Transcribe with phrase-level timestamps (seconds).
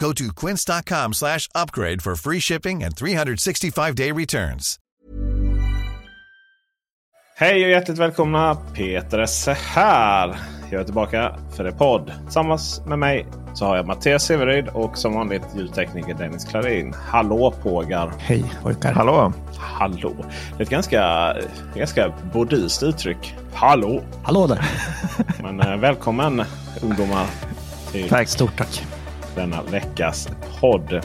[0.00, 4.76] Go to quince.com slash upgrade for free shipping and 365-day returns.
[7.36, 8.54] Hej och hjärtligt välkomna!
[8.74, 10.38] Peter Esse här.
[10.70, 12.12] Jag är tillbaka för en podd.
[12.24, 16.94] Tillsammans med mig så har jag Mattias Severyd och som vanligt ljudtekniker Dennis Klarin.
[17.06, 18.12] Hallå pågar!
[18.18, 18.92] Hej pojkar!
[18.92, 19.32] Hallå!
[19.56, 20.14] Hallå!
[20.56, 21.34] Det är ett ganska,
[21.74, 23.34] ganska burdust uttryck.
[23.54, 24.02] Hallå!
[24.22, 24.64] Hallå där!
[25.42, 26.44] Men eh, välkommen
[26.82, 27.26] ungdomar
[27.92, 28.99] till Tack, stort tack!
[29.36, 30.28] Denna veckas
[30.60, 31.00] podd.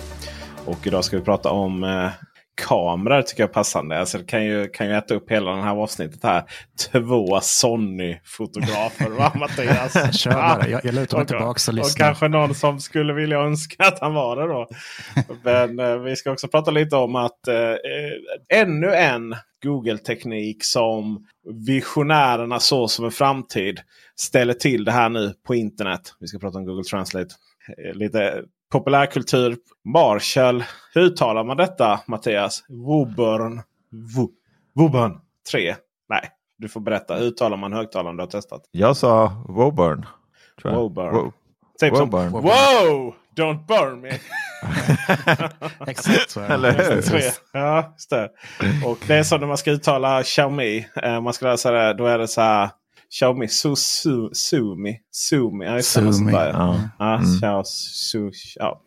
[0.66, 2.10] Och idag ska vi prata om eh,
[2.68, 4.00] kameror tycker jag är passande.
[4.00, 6.44] Alltså det kan ju, kan ju äta upp hela det här avsnittet här.
[6.92, 10.18] Två Sony-fotografer va Mattias?
[10.18, 12.06] Kör bara, jag, jag lutar mig Och- tillbaka och Och lyssnar.
[12.06, 14.68] kanske någon som skulle vilja önska att han var det då.
[15.44, 21.26] Men eh, vi ska också prata lite om att eh, ännu en Google-teknik som
[21.68, 23.80] visionärerna så som en framtid
[24.20, 26.02] ställer till det här nu på internet.
[26.20, 27.36] Vi ska prata om Google Translate.
[27.68, 29.58] Eh, Lite populärkultur.
[29.84, 30.64] Marshall.
[30.94, 32.64] Hur uttalar man detta Mattias?
[32.70, 33.62] Woburn.
[34.18, 34.30] Wo-
[34.76, 35.20] Woburn
[35.52, 35.76] 3.
[36.10, 37.16] Nej, du får berätta.
[37.16, 38.62] Hur uttalar man högtalaren du har testat?
[38.72, 40.06] Jag sa Woburn.
[40.64, 41.16] Woburn.
[41.16, 41.32] Wo-
[41.80, 42.32] Typ som Woburn.
[42.32, 43.16] Wow!
[43.36, 44.12] Don't burn me!
[45.88, 46.54] Exakt så är det.
[46.54, 47.02] Eller hur?
[47.02, 47.22] Tre.
[47.54, 48.30] Ja, just det.
[48.86, 50.88] Och det är så när man ska uttala Xiaomi.
[51.04, 52.70] Eh, man ska läsa det, då är det så här.
[53.20, 55.00] Xiaomi Su, Su, Sumi.
[55.12, 55.66] Sumi.
[55.66, 56.32] Ja, Sumi.
[56.32, 56.90] Ja.
[57.00, 57.64] Ja, Mm.
[57.66, 58.82] Su, ja.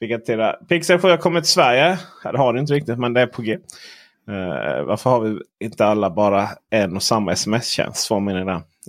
[0.00, 0.58] Fick jag till det.
[0.68, 1.98] Pixel 7 har kommit till Sverige.
[2.22, 3.52] Det har det inte riktigt men det är på G.
[3.52, 8.10] Eh, varför har vi inte alla bara en och samma sms-tjänst?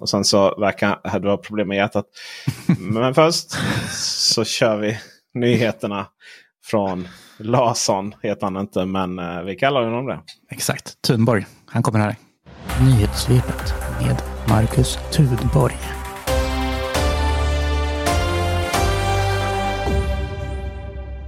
[0.02, 2.06] Och sen så verkar du ha problem med hjärtat.
[2.80, 3.50] men först
[4.34, 4.98] så kör vi
[5.34, 6.08] nyheterna
[6.66, 7.08] från
[7.38, 8.16] Larsson.
[8.22, 10.20] Heter han inte men eh, vi kallar honom det.
[10.52, 11.46] Exakt, Thunborg.
[11.66, 12.16] Han kommer här.
[12.78, 15.78] Nyhetssvepet med Marcus Thunborg.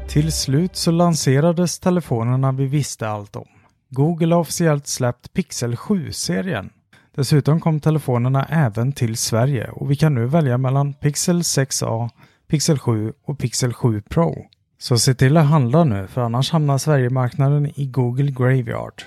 [0.08, 3.48] Till slut så lanserades telefonerna vi visste allt om.
[3.90, 6.70] Google har officiellt släppt Pixel 7-serien.
[7.16, 12.10] Dessutom kom telefonerna även till Sverige och vi kan nu välja mellan Pixel 6a,
[12.48, 14.46] Pixel 7 och Pixel 7 Pro.
[14.78, 19.04] Så se till att handla nu för annars hamnar Sverigemarknaden i Google Graveyard.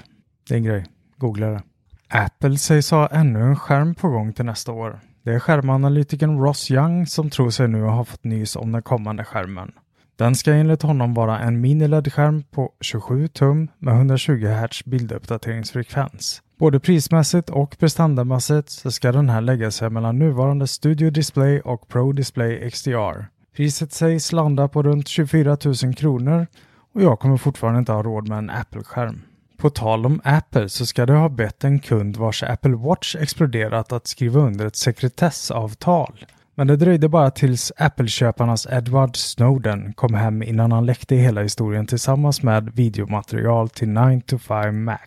[0.49, 0.87] Det är en grej.
[1.17, 1.63] Googla det.
[2.09, 5.01] Apple sägs ha ännu en skärm på gång till nästa år.
[5.23, 9.25] Det är skärmanalytikern Ross Young som tror sig nu ha fått nys om den kommande
[9.25, 9.73] skärmen.
[10.17, 16.43] Den ska enligt honom vara en mini-LED-skärm på 27 tum med 120 Hz bilduppdateringsfrekvens.
[16.59, 21.89] Både prismässigt och prestandamässigt så ska den här lägga sig mellan nuvarande Studio Display och
[21.89, 23.27] Pro Display XDR.
[23.57, 26.47] Priset sägs landa på runt 24 000 kronor
[26.95, 29.23] och jag kommer fortfarande inte ha råd med en Apple-skärm.
[29.57, 33.93] På tal om Apple så ska du ha bett en kund vars Apple Watch exploderat
[33.93, 36.27] att skriva under ett sekretessavtal.
[36.55, 41.87] Men det dröjde bara tills Apple-köparnas Edward Snowden kom hem innan han läckte hela historien
[41.87, 44.99] tillsammans med videomaterial till 9 to 5 Mac.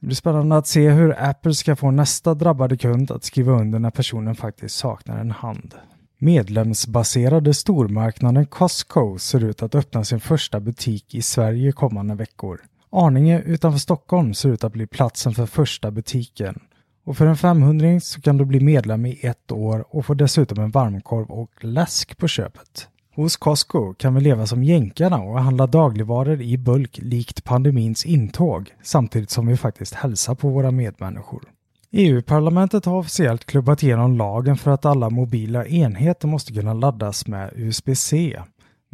[0.00, 3.78] Det blir spännande att se hur Apple ska få nästa drabbade kund att skriva under
[3.78, 5.74] när personen faktiskt saknar en hand.
[6.18, 12.60] Medlemsbaserade stormarknaden Costco ser ut att öppna sin första butik i Sverige kommande veckor.
[12.94, 16.60] Arninge utanför Stockholm ser ut att bli platsen för första butiken.
[17.04, 20.58] Och för en 500 så kan du bli medlem i ett år och få dessutom
[20.58, 22.88] en varmkorv och läsk på köpet.
[23.14, 28.70] Hos Costco kan vi leva som jänkarna och handla dagligvaror i bulk likt pandemins intåg
[28.82, 31.42] samtidigt som vi faktiskt hälsar på våra medmänniskor.
[31.90, 37.50] EU-parlamentet har officiellt klubbat igenom lagen för att alla mobila enheter måste kunna laddas med
[37.56, 38.40] USB-C.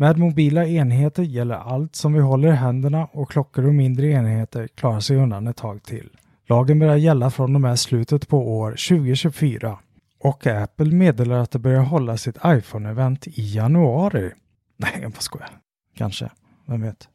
[0.01, 4.67] Med mobila enheter gäller allt som vi håller i händerna och klockor och mindre enheter
[4.67, 6.11] klarar sig undan ett tag till.
[6.49, 9.79] Lagen börjar gälla från och med slutet på år 2024
[10.21, 14.33] och Apple meddelar att det börjar hålla sitt iPhone-event i januari.
[14.77, 15.51] Nej, jag bara skojar.
[15.97, 16.31] Kanske.
[16.67, 17.09] Vem vet?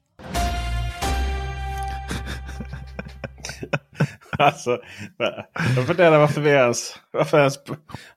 [4.37, 4.77] alltså,
[5.75, 7.55] jag funderar varför vi ens, varför ens,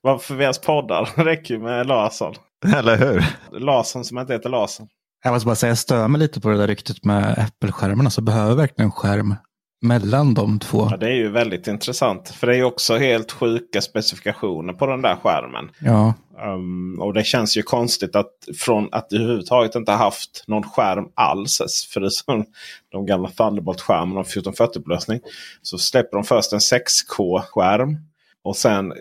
[0.00, 1.08] varför vi ens poddar.
[1.16, 2.34] Det räcker ju med Larsson.
[2.76, 3.24] Eller hur?
[3.60, 4.88] Larsson som inte heter Larsson.
[5.24, 8.10] Jag måste bara säga, jag stör mig lite på det där ryktet med Apple-skärmarna.
[8.10, 9.34] Så behöver verkligen en skärm
[9.82, 10.88] mellan de två.
[10.90, 12.28] Ja, det är ju väldigt intressant.
[12.28, 15.70] För det är ju också helt sjuka specifikationer på den där skärmen.
[15.78, 16.14] Ja.
[16.54, 21.08] Um, och det känns ju konstigt att från att du överhuvudtaget inte haft någon skärm
[21.14, 21.88] alls.
[21.94, 22.44] Förutom
[22.92, 25.20] de gamla Thunderbolt-skärmarna och 1440-upplösning.
[25.62, 27.96] Så släpper de först en 6K-skärm.
[28.42, 28.92] Och sen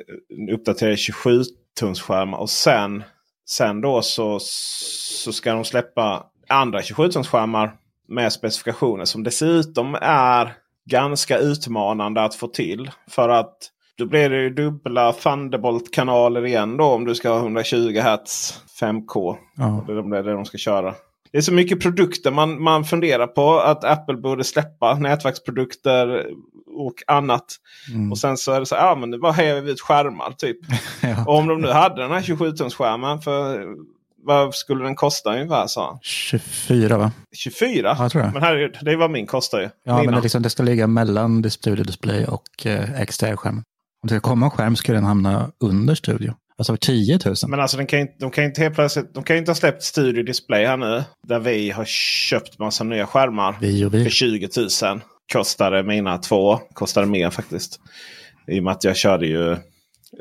[0.52, 2.38] uppdaterar 27-tumsskärmar.
[2.38, 3.04] Och sen,
[3.46, 7.72] sen då så, så ska de släppa andra 27-tumsskärmar
[8.08, 10.54] med specifikationer som dessutom är
[10.86, 12.92] ganska utmanande att få till.
[13.08, 13.58] För att
[13.98, 19.36] då blir det ju dubbla Thunderbolt-kanaler igen då om du ska ha 120 Hz 5K.
[19.58, 19.84] Ja.
[19.88, 20.96] Det är det de ska köra.
[21.36, 24.96] Det är så mycket produkter man, man funderar på att Apple borde släppa.
[24.96, 26.26] Nätverksprodukter
[26.76, 27.46] och annat.
[27.94, 28.12] Mm.
[28.12, 30.58] Och sen så är det så ja men nu bara häver vi ut skärmar typ.
[31.02, 31.26] ja.
[31.26, 33.66] Och om de nu hade den här 27-tumsskärmen för
[34.24, 35.68] vad skulle den kosta ungefär?
[35.68, 36.00] Så?
[36.02, 37.12] 24 va?
[37.36, 37.96] 24?
[38.00, 38.34] Ja, tror jag.
[38.34, 39.70] Men här, det är vad min kostar ju.
[39.84, 40.04] Ja, Mina.
[40.04, 43.56] men det, liksom, det ska ligga mellan Studio Display och eh, XDR-skärm.
[44.04, 46.34] Om det ska komma en skärm skulle den hamna under Studio.
[46.58, 47.36] Alltså 10 000.
[47.48, 50.24] Men alltså den kan, de kan inte helt plötsligt, de kan inte ha släppt Studio
[50.24, 51.04] Display här nu.
[51.28, 53.58] Där vi har köpt massa nya skärmar.
[53.62, 54.04] Vi och vi.
[54.04, 55.02] För 20 000.
[55.34, 56.60] Kostade mina två.
[56.74, 57.80] Kostade mer faktiskt.
[58.48, 59.58] I och med att jag körde ju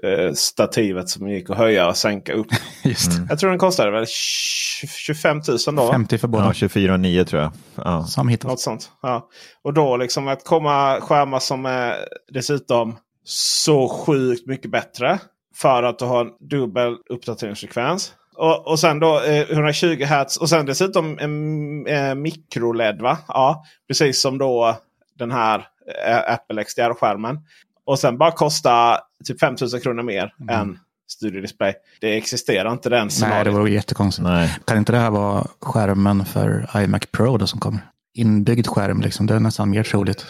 [0.02, 2.46] Eh, stativet som gick att höja och sänka upp.
[2.84, 3.26] Just mm.
[3.28, 5.92] Jag tror den kostade väl 25 000 då.
[5.92, 6.44] 50 för båda.
[6.44, 7.52] Ja, 24 9 tror jag.
[7.74, 8.06] Ja.
[8.06, 8.50] Samhittat.
[8.50, 8.90] Något sånt.
[9.02, 9.28] Ja.
[9.62, 11.96] Och då liksom att komma skärmar som är
[12.32, 15.18] dessutom så sjukt mycket bättre.
[15.56, 18.12] För att du har en dubbel uppdateringsfrekvens.
[18.36, 23.18] Och, och sen då eh, 120 Hz och sen dessutom en eh, mikroled va?
[23.28, 24.76] Ja, precis som då
[25.18, 25.66] den här
[26.06, 27.38] eh, Apple XDR-skärmen.
[27.86, 30.60] Och sen bara kosta typ 5000 kronor mer mm.
[30.60, 30.78] än
[31.08, 31.74] Studio Display.
[32.00, 33.36] Det existerar inte den scenariot.
[33.36, 34.28] Nej, det vore jättekonstigt.
[34.28, 34.58] Nej.
[34.64, 37.80] Kan inte det här vara skärmen för iMac Pro då som kommer?
[38.14, 39.26] Inbyggd skärm, liksom.
[39.26, 40.26] det är nästan mer troligt.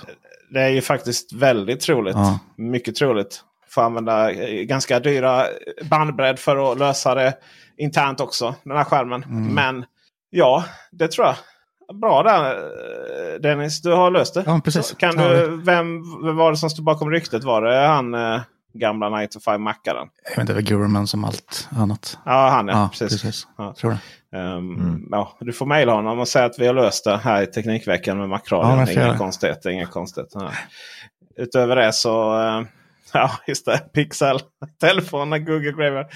[0.51, 2.17] Det är ju faktiskt väldigt troligt.
[2.17, 2.39] Ja.
[2.57, 3.45] Mycket troligt.
[3.75, 4.33] Får använda
[4.63, 5.47] ganska dyra
[5.91, 7.35] bandbredd för att lösa det
[7.77, 8.55] internt också.
[8.65, 9.23] Den här skärmen.
[9.23, 9.55] Mm.
[9.55, 9.85] Men
[10.31, 11.37] ja, det tror jag.
[12.01, 12.59] Bra där
[13.39, 14.43] Dennis, du har löst det.
[14.47, 14.95] Ja, precis.
[14.99, 17.45] Kan du, vem, vem var det som stod bakom ryktet?
[17.45, 18.41] Var det han eh,
[18.75, 20.09] gamla 9 to 5 mackaren?
[20.25, 22.19] Jag vet inte, det var Gurman som allt annat.
[22.25, 22.75] Ja, han ja.
[22.75, 23.23] ja precis.
[23.23, 23.47] precis.
[23.59, 23.75] Ja.
[23.79, 23.99] Tror det.
[24.39, 25.09] Um, mm.
[25.11, 28.19] ja, du får mejla honom och säga att vi har löst det här i Teknikveckan
[28.19, 28.79] med Macradion.
[28.79, 29.71] Ja, inga konstigheter.
[29.71, 30.59] Inga konstigheter.
[31.37, 32.39] Utöver det så...
[32.39, 32.63] Uh,
[33.19, 33.79] ja, just det.
[33.79, 34.41] Pixel.
[34.81, 36.07] Telefonen, Google Graver.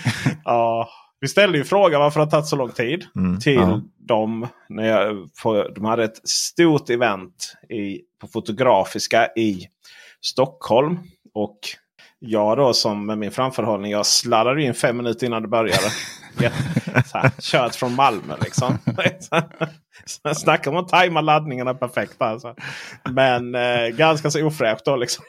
[0.44, 0.88] ja.
[1.20, 3.06] Vi ställde ju frågan varför det har tagit så lång tid.
[3.16, 3.80] Mm, till ja.
[3.98, 4.48] dem.
[4.68, 9.66] När jag, på, de hade ett stort event i, på Fotografiska i
[10.20, 10.98] Stockholm.
[11.34, 11.58] Och
[12.18, 13.92] jag då som med min framförhållning.
[13.92, 15.90] Jag sladdade in fem minuter innan det började.
[17.40, 18.78] kört från Malmö liksom.
[20.34, 22.22] Snacka om att tajma laddningarna perfekt.
[22.22, 22.54] Alltså.
[23.10, 25.24] Men eh, ganska så ofräscht då liksom.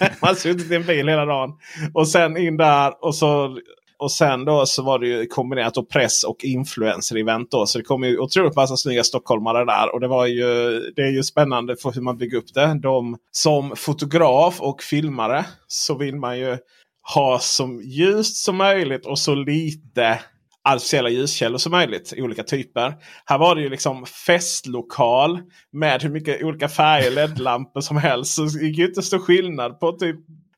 [0.00, 1.50] Man har suttit i en bil hela dagen.
[1.94, 3.58] Och sen in där och så
[4.00, 7.46] och sen då så var det ju kombinerat då press och influencer-event.
[7.50, 9.94] Då, så det kom ju otroligt massa snygga stockholmare där.
[9.94, 12.80] Och det, var ju, det är ju spännande för hur man bygger upp det.
[12.82, 16.58] De, som fotograf och filmare så vill man ju
[17.14, 20.20] ha så ljust som möjligt och så lite
[20.68, 22.12] artificiella ljuskällor som möjligt.
[22.16, 22.94] i Olika typer.
[23.24, 25.40] Här var det ju liksom festlokal
[25.72, 28.34] med hur mycket olika färger LED-lampor som helst.
[28.34, 30.16] Så det gick ju inte så skillnad på typ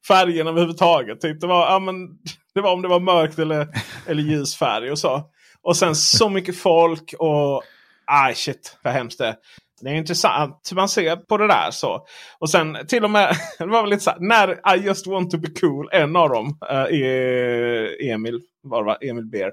[0.08, 1.20] färgen överhuvudtaget.
[1.20, 2.08] Typ det, var, ja, men,
[2.54, 3.68] det var om det var mörkt eller,
[4.06, 5.22] eller ljus färg och så.
[5.62, 7.62] Och sen så mycket folk och...
[8.06, 9.36] Aj shit vad hemskt det är.
[9.82, 11.70] Det är intressant hur man ser på det där.
[11.70, 12.06] så.
[12.38, 15.30] Och sen till och med, det var väl lite så här, när I just want
[15.30, 19.50] to be cool, en av dem, uh, Emil, var det Emil Beer,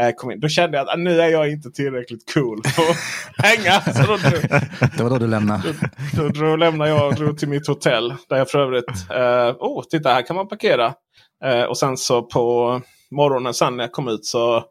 [0.00, 0.40] uh, kom in.
[0.40, 2.96] Då kände jag att uh, nu är jag inte tillräckligt cool för att
[3.46, 3.80] hänga.
[3.80, 4.16] Så då,
[4.96, 5.74] det var då du lämnade?
[6.16, 8.14] Då, då, då lämnade jag och drog till mitt hotell.
[8.28, 10.94] Där jag för övrigt, uh, oh titta här kan man parkera.
[11.46, 14.64] Uh, och sen så på morgonen sen när jag kom ut så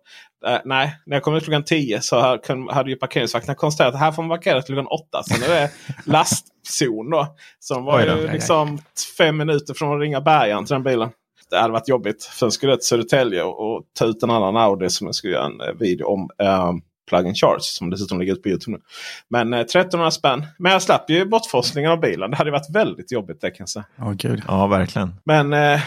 [0.48, 2.40] Uh, nej, när jag kom ut klockan 10 så
[2.72, 5.24] hade ju parkeringsvakterna konstaterat att här får man parkera klockan 8.
[5.24, 5.72] Sen är det
[6.06, 7.36] lastzon då.
[7.60, 8.82] Så de var ju liksom
[9.18, 11.10] fem minuter från att ringa bärgaren till den bilen.
[11.50, 12.24] Det hade varit jobbigt.
[12.24, 15.34] För jag skulle till Södertälje och, och, ta ut en annan Audi som jag skulle
[15.34, 16.30] göra en eh, video om.
[16.44, 16.74] Uh,
[17.10, 18.84] plug-in charge som dessutom ligger ute på Youtube nu.
[19.30, 20.46] Men eh, 1300 spänn.
[20.58, 22.32] Men jag slapp ju bortforslingen av bilen.
[22.32, 23.86] Det hade varit väldigt jobbigt det kan jag säga.
[23.98, 24.44] Oh, Gud.
[24.48, 25.16] Ja, verkligen.
[25.24, 25.82] Men eh,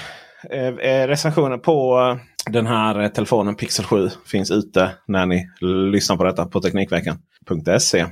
[0.50, 2.18] eh, eh recensionen på
[2.50, 5.48] den här eh, telefonen Pixel 7 finns ute när ni
[5.92, 8.06] lyssnar på detta på Teknikveckan.se.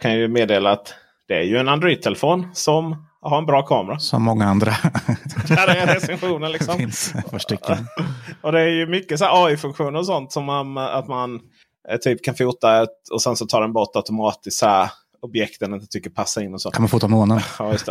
[0.00, 0.94] Kan ju meddela att
[1.28, 3.98] det är ju en Android-telefon som ha en bra kamera.
[3.98, 4.70] Som många andra.
[5.48, 6.72] Där är recensionen liksom.
[6.72, 7.76] Det finns ett par stycken.
[8.42, 11.40] Och det är ju mycket AI-funktioner och sånt som man, att man
[11.88, 14.90] eh, typ kan fota ett, och sen så tar den bort automatiskt så här,
[15.22, 16.70] objekten inte tycker passar in och så.
[16.70, 17.40] Kan man fota månen?
[17.58, 17.88] Ja, just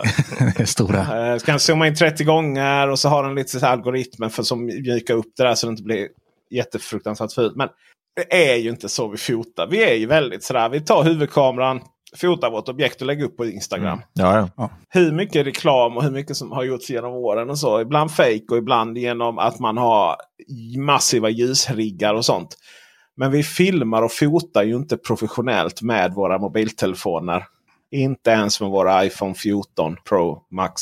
[0.58, 0.66] det.
[0.68, 1.32] stora.
[1.32, 4.66] Eh, Så kan zooma in 30 gånger och så har den lite algoritmer för som
[4.66, 6.08] mjukar upp det där så det inte blir
[6.52, 7.56] jättefruktansvärt fult.
[7.56, 7.70] Men
[8.16, 9.68] det är ju inte så vi fotar.
[9.68, 10.70] Vi är ju väldigt sådär.
[10.70, 11.82] Vi tar huvudkameran,
[12.18, 14.02] fotar vårt objekt och lägger upp på Instagram.
[14.14, 14.70] Ja, ja.
[14.90, 17.82] Hur mycket reklam och hur mycket som har gjorts genom åren och så.
[17.82, 20.16] Ibland fake och ibland genom att man har
[20.78, 22.58] massiva ljusriggar och sånt.
[23.18, 27.46] Men vi filmar och fotar ju inte professionellt med våra mobiltelefoner.
[27.92, 30.82] Inte ens med våra iPhone 14 Pro Max.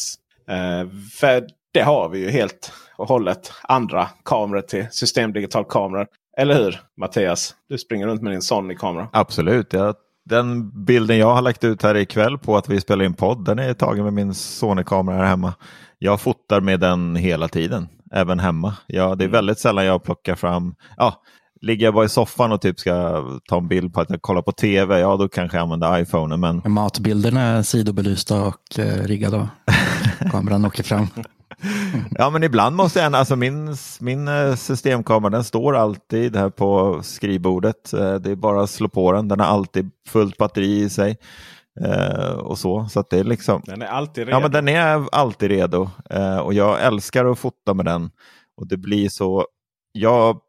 [0.49, 4.87] Eh, för det har vi ju helt och hållet andra kameror till.
[4.91, 6.07] Systemdigital kameror.
[6.37, 7.55] Eller hur Mattias?
[7.69, 9.07] Du springer runt med din Sony-kamera.
[9.13, 9.73] Absolut.
[9.73, 9.95] Jag,
[10.25, 13.59] den bilden jag har lagt ut här ikväll på att vi spelar in podd, den
[13.59, 15.53] är tagen med min Sony-kamera här hemma.
[15.97, 18.73] Jag fotar med den hela tiden, även hemma.
[18.87, 21.21] Ja, det är väldigt sällan jag plockar fram, ja,
[21.61, 24.41] ligger jag bara i soffan och typ ska ta en bild på att jag kollar
[24.41, 26.39] på tv, ja då kanske jag använder iPhonen.
[26.39, 29.37] Men Matbilderna är sidobelysta och eh, riggade.
[29.37, 29.47] och
[30.31, 31.07] Kameran åker fram.
[32.11, 36.99] Ja, men ibland måste jag, alltså min, min eh, systemkamera den står alltid här på
[37.03, 37.93] skrivbordet.
[37.93, 41.17] Eh, Det är bara att slå på den, den har alltid fullt batteri i sig.
[41.85, 44.35] Eh, och så, så att det är liksom, Den är alltid redo.
[44.37, 45.89] ja men den är alltid redo.
[46.09, 48.09] Eh, och jag älskar att fota med den.
[48.57, 49.45] Och det blir så,
[49.91, 50.39] jag,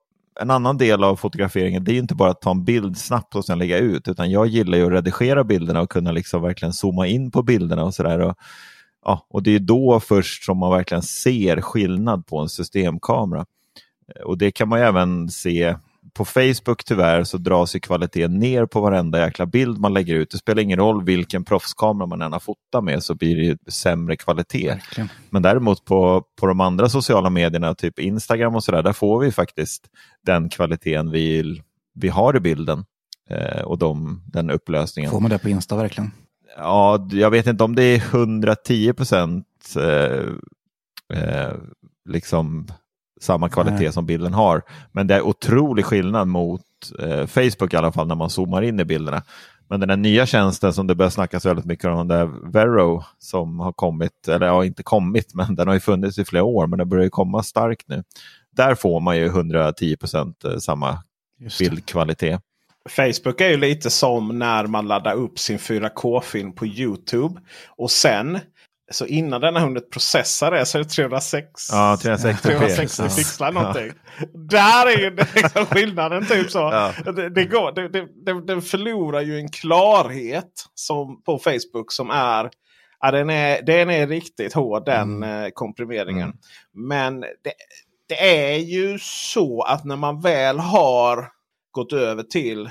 [0.40, 3.34] en annan del av fotograferingen, det är ju inte bara att ta en bild snabbt
[3.34, 6.72] och sen lägga ut, utan jag gillar ju att redigera bilderna och kunna liksom verkligen
[6.72, 8.18] zooma in på bilderna och sådär.
[8.18, 8.36] Och,
[9.04, 13.46] ja, och det är då först som man verkligen ser skillnad på en systemkamera.
[14.24, 15.76] Och det kan man ju även se
[16.12, 20.30] på Facebook tyvärr så dras ju kvaliteten ner på varenda jäkla bild man lägger ut.
[20.30, 23.56] Det spelar ingen roll vilken proffskamera man än har fotat med så blir det ju
[23.68, 24.68] sämre kvalitet.
[24.68, 25.08] Verkligen.
[25.30, 29.32] Men däremot på, på de andra sociala medierna, typ Instagram och sådär, där får vi
[29.32, 29.86] faktiskt
[30.26, 31.60] den kvaliteten vi,
[31.94, 32.84] vi har i bilden.
[33.30, 35.10] Eh, och de, den upplösningen.
[35.10, 36.10] Får man det på Insta verkligen?
[36.56, 40.24] Ja, jag vet inte om det är 110 procent eh,
[41.18, 41.54] eh,
[42.08, 42.66] liksom
[43.20, 43.92] samma kvalitet Nej.
[43.92, 44.62] som bilden har.
[44.92, 46.62] Men det är otrolig skillnad mot
[46.98, 49.22] eh, Facebook i alla fall när man zoomar in i bilderna.
[49.68, 53.04] Men den här nya tjänsten som det börjar snackas väldigt mycket om, den där Vero
[53.18, 56.66] som har kommit, eller ja inte kommit, men den har ju funnits i flera år,
[56.66, 58.04] men den börjar ju komma starkt nu.
[58.50, 60.98] Där får man ju 110 procent eh, samma
[61.58, 62.40] bildkvalitet.
[62.88, 67.40] Facebook är ju lite som när man laddar upp sin 4K-film på Youtube.
[67.68, 68.38] Och sen,
[68.90, 72.42] så innan den har hunnit processa det så är det 306, Ja, 360p.
[72.42, 73.08] 360 Ja.
[73.16, 73.92] pixlar någonting.
[74.34, 76.26] Där är ju liksom skillnaden.
[76.26, 76.58] Typ så.
[76.58, 77.12] Ja.
[77.12, 82.50] Det, det går, det, det, den förlorar ju en klarhet som, på Facebook som är
[83.02, 86.22] Ja, den, är, den är riktigt hård den eh, komprimeringen.
[86.22, 86.36] Mm.
[86.74, 87.52] Men det,
[88.08, 91.28] det är ju så att när man väl har
[91.70, 92.70] gått över till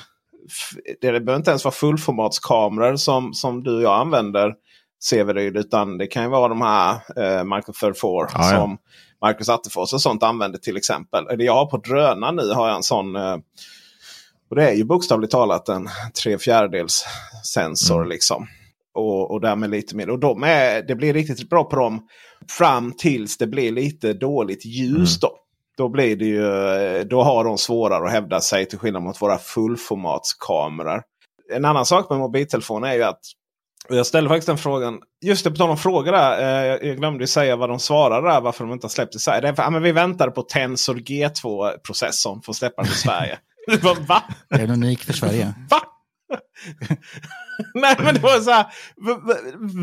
[1.02, 4.54] det behöver inte ens vara fullformatskameror som, som du och jag använder.
[5.04, 8.44] Severyd, utan det kan ju vara de här eh, Micro 34 Ja, ja.
[8.44, 8.78] som
[9.22, 11.28] Marcus Attefors och sånt använder till exempel.
[11.28, 13.16] Eller jag har på drönaren nu har jag en sån.
[13.16, 13.38] Eh,
[14.50, 15.90] och det är ju bokstavligt talat en
[16.24, 17.06] tre fjärdedels
[17.46, 18.10] sensor Mm.
[18.10, 18.48] liksom.
[18.94, 20.10] Och, och därmed lite mer.
[20.10, 22.08] Och de är, det blir riktigt bra på dem
[22.58, 25.18] fram tills det blir lite dåligt ljus.
[25.18, 25.20] Mm.
[25.22, 25.36] Då.
[25.78, 29.38] Då, blir det ju, då har de svårare att hävda sig till skillnad mot våra
[29.38, 31.02] fullformatskameror.
[31.54, 33.20] En annan sak med mobiltelefoner är ju att
[33.88, 35.00] jag ställde faktiskt den frågan.
[35.22, 36.40] Just det, på tal om frågor där.
[36.42, 38.42] Eh, jag- glömde säga vad de svarade där.
[38.42, 39.42] Varför de inte har släppt det i Sverige.
[39.42, 43.40] Det för, ja, men vi väntade på Tensor G2-processorn för att släppa den i Sverige.
[44.08, 44.24] Va?
[44.50, 45.54] Det är en unik för Sverige.
[45.70, 45.82] Va?
[47.74, 48.66] Nej men det var så här.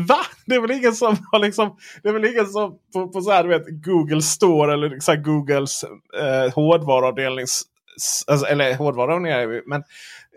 [0.07, 0.19] Va?
[0.45, 1.77] Det är väl ingen som har liksom.
[2.03, 5.11] Det är väl ingen som på, på så här, du vet, Google Store eller så
[5.11, 5.83] här, Googles
[6.21, 7.45] eh, hårdvaruavdelning.
[8.27, 9.83] Alltså, eller hårdvaruavdelning men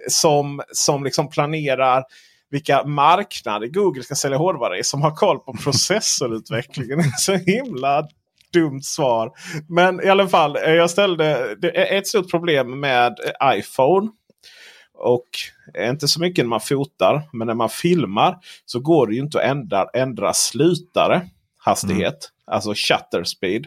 [0.08, 2.04] som, som liksom planerar
[2.50, 4.84] vilka marknader Google ska sälja hårdvara i.
[4.84, 7.02] Som har koll på processorutvecklingen.
[7.18, 8.08] Så himla
[8.52, 9.32] dumt svar.
[9.68, 14.10] Men i alla fall, eh, jag ställde ett stort problem med eh, iPhone.
[14.94, 15.28] Och
[15.78, 19.38] inte så mycket när man fotar, men när man filmar så går det ju inte
[19.38, 21.28] att ändra, ändra slutare
[21.58, 22.30] hastighet.
[22.46, 23.66] Alltså shutter speed.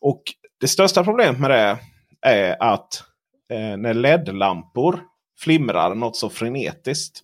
[0.00, 0.22] Och
[0.60, 1.78] det största problemet med det
[2.22, 3.02] är att
[3.52, 5.00] eh, när LED-lampor
[5.38, 7.20] flimrar något så frenetiskt.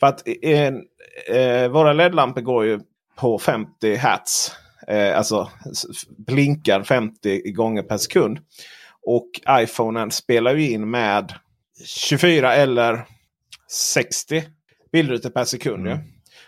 [0.00, 0.72] För att eh,
[1.36, 2.80] eh, våra LED-lampor går ju
[3.16, 4.52] på 50 hertz.
[4.88, 5.50] Eh, alltså
[6.26, 8.38] blinkar 50 gånger per sekund.
[9.02, 11.34] Och iPhonen spelar ju in med
[11.84, 13.04] 24 eller
[13.70, 14.44] 60
[14.92, 15.86] bildrutor per sekund.
[15.86, 15.98] ju.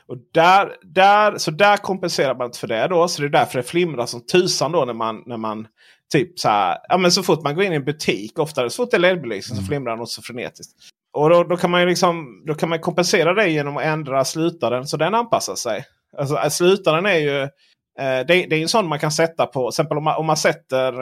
[0.06, 3.09] Och där, där, så där kompenserar man inte för det då.
[3.09, 5.66] Så det är därför det flimrar som tusan då när man, när man
[6.12, 6.78] typ så här.
[6.88, 9.00] Ja, men så fort man går in i en butik, oftare så fort det är
[9.00, 9.64] LED-belysning Mm.
[9.64, 10.73] så flimrar något så frenetiskt.
[11.12, 14.25] Och då, då kan man ju liksom, då kan man kompensera det genom att ändra
[14.25, 15.85] slutaren så den anpassar sig.
[16.19, 17.49] Alltså äh, slutaren är ju eh,
[17.99, 20.37] det, det är en sån man kan sätta på, till exempel om man, om man,
[20.37, 20.92] sätter,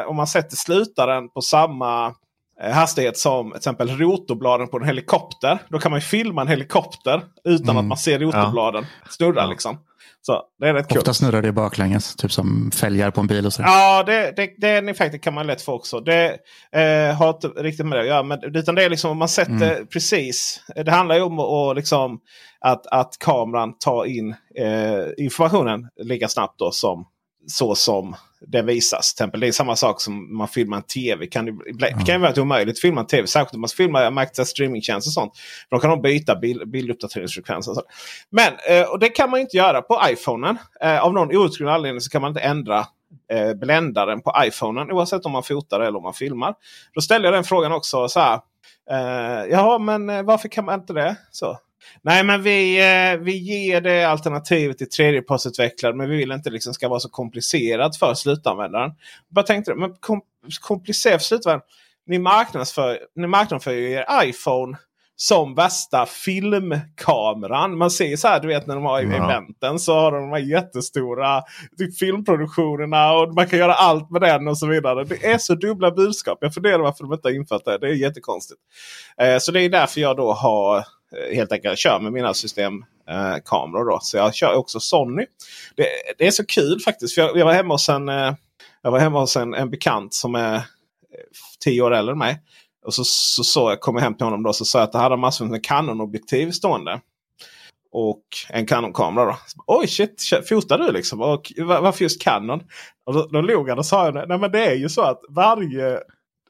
[0.00, 2.14] eh, om man sätter slutaren på samma
[2.62, 5.58] eh, hastighet som till exempel rotorbladen på en helikopter.
[5.68, 7.76] Då kan man filma en helikopter utan Mm.
[7.76, 9.40] att man ser rotorbladen snurra.
[9.42, 9.46] Ja.
[9.50, 9.78] Liksom.
[10.26, 10.98] Så det är rätt kul.
[10.98, 13.62] Ofta snurrar det baklänges, typ som fälgar på en bil och så.
[13.62, 16.00] Ja, det, det, den effekten kan man lätt få också.
[16.00, 16.38] Det
[16.72, 18.22] eh, har inte riktigt med det att göra.
[18.22, 20.60] Men, utan det är liksom om man sätter precis.
[20.84, 22.20] Det handlar ju om att, liksom,
[22.60, 27.06] att, att kameran tar in eh, informationen lika snabbt då som
[27.46, 29.14] så som den visas.
[29.14, 31.26] Till exempel, det är samma sak som man filmar en tv.
[31.26, 33.26] Kan det, det kan ju vara ett omöjligt att filma en tv.
[33.26, 35.38] Särskilt om man filmar att streamingtjänster och sånt.
[35.68, 37.68] För då kan de byta bild, bilduppdateringsfrekvens.
[37.68, 37.82] Och så.
[38.30, 40.58] Men eh, och det kan man inte göra på iPhonen.
[40.80, 42.86] Eh, av någon outgrundlig anledning så kan man inte ändra
[43.32, 46.54] eh, bländaren på iPhonen oavsett om man fotar eller om man filmar.
[46.94, 48.08] Då ställde jag den frågan också.
[48.08, 48.40] så här.
[48.90, 51.16] Eh, Jaha, men eh, varför kan man inte det?
[51.30, 51.58] Så.
[52.02, 55.94] Nej, men vi, eh, vi ger det alternativet till tredjepartsutvecklare.
[55.94, 58.90] Men vi vill inte liksom ska vara så komplicerat för slutanvändaren.
[59.28, 60.20] Bara tänkte, men kom,
[60.60, 61.68] komplicerat för slutanvändaren.
[62.06, 64.76] Ni marknadsför, ni marknadsför ju er iPhone
[65.18, 67.78] som värsta filmkameran.
[67.78, 69.24] Man ser så här, du vet när de har Ja.
[69.24, 71.42] eventen så har de de här jättestora
[71.78, 75.04] typ, filmproduktionerna och man kan göra allt med den och så vidare.
[75.04, 76.38] Det är så dubbla budskap.
[76.40, 77.78] Jag funderar varför de inte har infört det.
[77.78, 78.60] Det är jättekonstigt.
[79.20, 80.84] Eh, så det är därför jag då har
[81.16, 83.90] Eh, helt enkelt kör med mina systemkameror.
[83.90, 83.98] Eh, då.
[84.02, 85.26] Så jag kör också Sony.
[85.76, 85.86] Det,
[86.18, 87.14] det är så kul faktiskt.
[87.14, 88.34] För jag, jag var hemma hos en, eh,
[88.82, 90.60] jag var hemma hos en, en bekant som är eh,
[91.64, 92.42] tio år äldre än mig.
[92.86, 94.92] Och så, så, så jag kom jag hem till honom då så sa jag att
[94.92, 97.00] det hade massor med Canon-objektiv stående.
[97.92, 99.38] Och en Canon-kamera då.
[99.46, 101.20] Så, Oj shit, fotar du liksom?
[101.20, 102.62] Och varför just Canon?
[103.06, 105.20] Och då, då log han och sa jag, nej men det är ju så att
[105.28, 106.00] varje,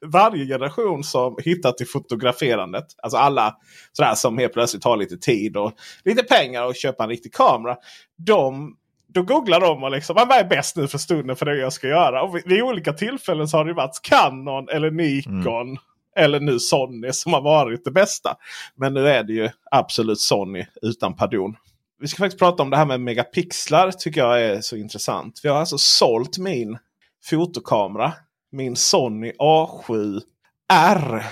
[0.05, 2.85] varje generation som hittar till fotograferandet.
[3.03, 3.55] Alltså alla
[3.91, 5.73] sådär som helt plötsligt har lite tid och
[6.05, 7.75] lite pengar och köpa en riktig kamera.
[8.17, 8.75] De
[9.13, 11.87] då googlar de och liksom, vad är bäst nu för stunden för det jag ska
[11.87, 12.23] göra?
[12.23, 15.77] Och vid, olika tillfällen så har det varit Canon eller Nikon.
[16.15, 18.35] Eller nu Sony som har varit det bästa.
[18.75, 21.55] Men nu är det ju absolut Sony utan pardon.
[21.99, 23.91] Vi ska faktiskt prata om det här med megapixlar.
[23.91, 25.39] tycker jag är så intressant.
[25.43, 26.77] Vi har alltså sålt min
[27.23, 28.13] fotokamera.
[28.51, 31.23] Min Sony A7R.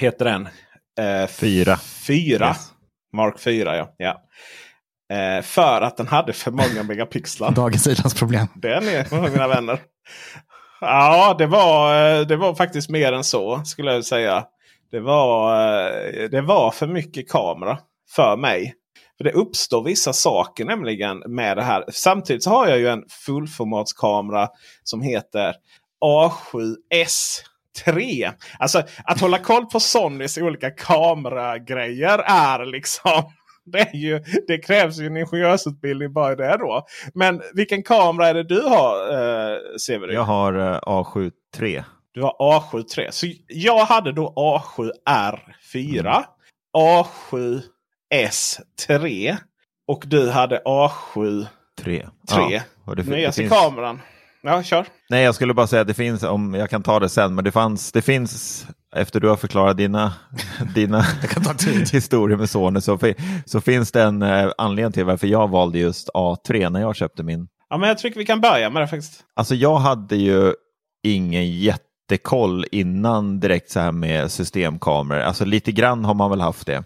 [0.00, 0.48] Heter den.
[0.98, 1.76] Eh, Fyra.
[2.06, 2.48] Fyra.
[2.48, 2.72] Yes.
[3.12, 3.94] Mark 4 ja.
[3.96, 4.22] ja.
[5.16, 7.50] Eh, för att den hade för många megapixlar.
[7.54, 8.46] Dagens Idans problem.
[8.54, 9.80] Den är mina vänner.
[10.80, 14.44] Ja, det var, eh, det var faktiskt mer än så skulle jag säga.
[14.90, 15.54] Det var,
[16.06, 17.78] eh, det var för mycket kamera
[18.10, 18.74] för mig.
[19.16, 21.84] För Det uppstår vissa saker nämligen med det här.
[21.92, 24.48] Samtidigt så har jag ju en fullformatskamera
[24.84, 25.54] som heter
[26.04, 28.32] A7S3.
[28.58, 33.32] Alltså att hålla koll på Sonys olika kameragrejer är liksom
[33.64, 36.86] det, ju, det krävs ju en ingenjörsutbildning bara i det då.
[37.14, 40.14] Men vilken kamera är det du har eh, Severin?
[40.14, 41.82] Jag har eh, A7 III.
[42.12, 43.08] Du har A7 III.
[43.12, 46.24] Så jag hade då A7R4.
[46.76, 49.36] A7S3.
[49.88, 51.46] Och du hade A7
[51.80, 52.06] 3.
[52.30, 52.62] 3.
[52.84, 54.00] och det, det Nyaste finns- kameran.
[54.48, 54.86] Ja, kör.
[55.10, 57.44] Nej, jag skulle bara säga att det finns, om jag kan ta det sen, men
[57.44, 60.12] det, fanns, det finns, efter du har förklarat dina,
[60.74, 61.00] dina
[61.92, 62.98] historier med Sony, så,
[63.46, 67.22] så finns det en eh, anledning till varför jag valde just A3 när jag köpte
[67.22, 67.48] min.
[67.70, 69.24] Ja, men jag tycker vi kan börja med det faktiskt.
[69.36, 70.52] Alltså jag hade ju
[71.02, 75.20] ingen jättekoll innan direkt så här med systemkameror.
[75.20, 76.84] Alltså lite grann har man väl haft det.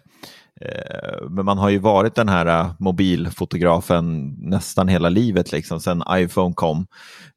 [0.62, 6.02] Eh, Men man har ju varit den här eh, mobilfotografen nästan hela livet, liksom, sen
[6.10, 6.86] iPhone kom.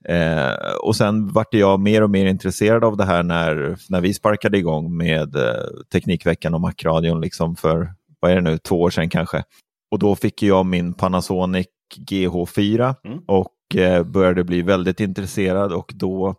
[0.09, 4.13] Eh, och sen vart jag mer och mer intresserad av det här när, när vi
[4.13, 5.43] sparkade igång med eh,
[5.91, 9.43] Teknikveckan och Macradion liksom för, vad är det nu, två år sedan kanske.
[9.91, 11.67] Och då fick jag min Panasonic
[12.09, 13.19] GH4 Mm.
[13.27, 16.35] och eh, började bli väldigt intresserad och då,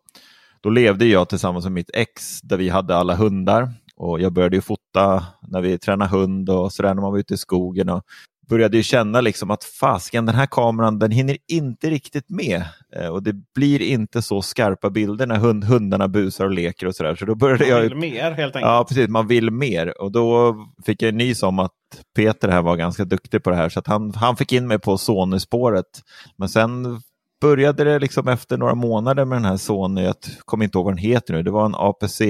[0.61, 3.69] då levde jag tillsammans med mitt ex där vi hade alla hundar.
[3.97, 7.35] Och jag började ju fota när vi tränade hund och sådär när man var ute
[7.35, 7.89] i skogen.
[7.89, 8.03] Och
[8.49, 12.65] började ju känna liksom att fasken, den här kameran den hinner inte riktigt med.
[12.97, 16.97] Eh, och det blir inte så skarpa bilder när hund, hundarna busar och leker och
[16.97, 17.15] sådär.
[17.15, 17.83] Så då började Jag jag...
[17.83, 18.71] vill mer helt enkelt.
[18.71, 19.09] Ja, precis.
[19.09, 20.03] Man vill mer.
[20.03, 20.57] Och då
[20.87, 21.73] fick jag nys om att
[22.17, 23.69] Peter här var ganska duktig på det här.
[23.69, 26.03] Så att han, han fick in mig på Sony-spåret.
[26.37, 27.01] Men sen
[27.41, 30.95] började det liksom efter några månader med den här Sony, jag kommer inte ihåg vad
[30.95, 32.21] den heter nu, det var en APC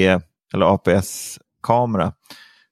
[0.54, 0.74] eller
[1.66, 2.12] APS-kamera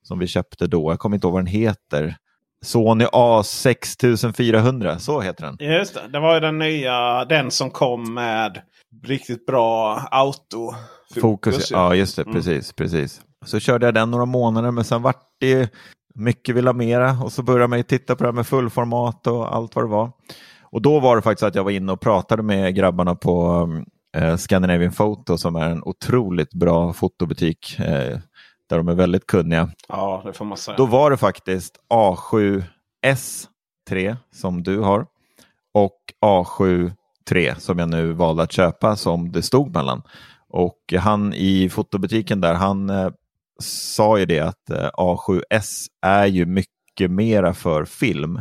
[0.03, 0.93] som vi köpte då.
[0.93, 2.17] Jag kommer inte ihåg vad den heter.
[2.65, 5.57] Sony A6400, så heter den.
[5.73, 8.61] Just det, det var den nya, den som kom med
[9.05, 10.75] riktigt bra auto.
[11.21, 12.35] Fokus, ja just det, Mm.
[12.35, 13.21] precis, precis.
[13.45, 15.71] Så körde jag den några månader men sen vart det
[16.15, 19.27] mycket vill ha mera och så började man ju titta på det här med fullformat
[19.27, 20.11] och allt vad det var.
[20.63, 23.69] Och då var det faktiskt att jag var inne och pratade med grabbarna på
[24.17, 28.19] eh, Scandinavian Photo som är en otroligt bra fotobutik eh,
[28.69, 29.71] där de är väldigt kunniga.
[29.89, 30.77] Ja, det får man säga.
[30.77, 35.07] Då var det faktiskt A7S3 som du har
[35.75, 40.03] och A7-3 som jag nu valde att köpa som det stod mellan.
[40.49, 43.11] Och han i fotobutiken där, han eh,
[43.63, 48.41] sa ju det att eh, A7S är ju mycket mera för film.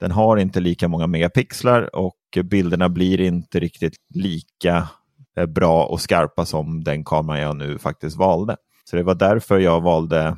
[0.00, 4.88] Den har inte lika många megapixlar och bilderna blir inte riktigt lika
[5.36, 8.56] eh, bra och skarpa som den kameran jag nu faktiskt valde.
[8.90, 10.36] Så det var därför jag valde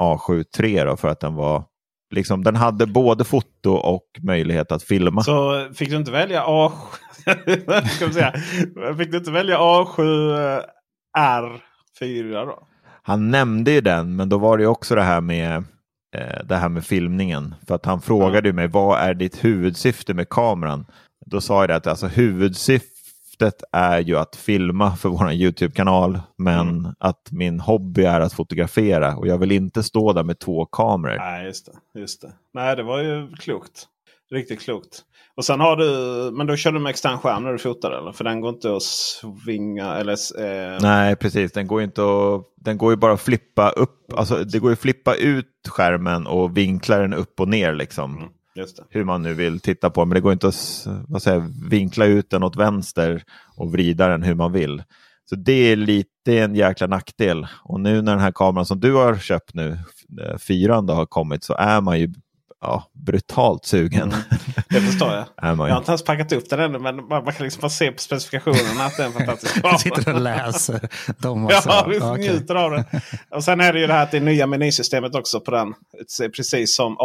[0.00, 1.64] A7 III då, för att den var
[2.14, 5.22] liksom, den hade både foto och möjlighet att filma.
[5.22, 6.70] Så fick du inte välja A7?
[7.88, 8.32] Ska vi säga.
[8.98, 10.62] Fick du inte välja A7
[11.18, 12.66] R4 då?
[13.02, 15.56] Han nämnde ju den, men då var det ju också det här med
[16.16, 17.54] eh, det här med filmningen.
[17.68, 20.86] För att han frågade ju mig, vad är ditt huvudsyfte med kameran?
[21.26, 22.95] Då sa jag det att alltså, huvudsyftet
[23.72, 29.26] är ju att filma för vår YouTube-kanal, men att min hobby är att fotografera och
[29.26, 31.16] jag vill inte stå där med två kameror.
[31.16, 32.00] Nej, just det.
[32.00, 32.32] Just det.
[32.54, 33.86] Nej, det var ju klokt.
[34.30, 35.02] Riktigt klokt.
[35.36, 35.86] Och sen har du,
[36.32, 38.12] men då kör du med extern skärm när du fotar eller?
[38.12, 40.16] För den går inte att svinga eller...
[40.40, 41.52] Eh, Nej, precis.
[41.52, 44.12] Den går, inte att, den går ju bara att flippa upp.
[44.12, 47.74] Alltså, det går ju att flippa ut skärmen och vinkla den upp och ner.
[47.74, 48.16] Liksom.
[48.16, 48.28] Mm.
[48.90, 50.04] Hur man nu vill titta på.
[50.04, 53.22] Men det går inte att vad säger, vinkla ut den åt vänster
[53.56, 54.82] och vrida den hur man vill.
[55.28, 57.46] Så det är lite en jäkla nackdel.
[57.64, 59.78] Och nu när den här kameran som du har köpt nu,
[60.22, 62.12] eh, fyran, då, har kommit så är man ju
[62.60, 64.14] ja, brutalt sugen.
[64.68, 65.26] Det förstår jag.
[65.42, 67.92] Jag har inte ens packat upp den ännu men man, man kan liksom bara se
[67.92, 70.16] på specifikationerna att det är en fantastisk Jag sitter kamera.
[70.16, 70.88] och läser
[71.22, 71.50] så.
[71.68, 72.28] Ja, vi Okej.
[72.30, 72.84] njuter av det.
[73.30, 75.74] Och sen är det ju det här att det nya menysystemet också på den.
[76.36, 76.96] Precis som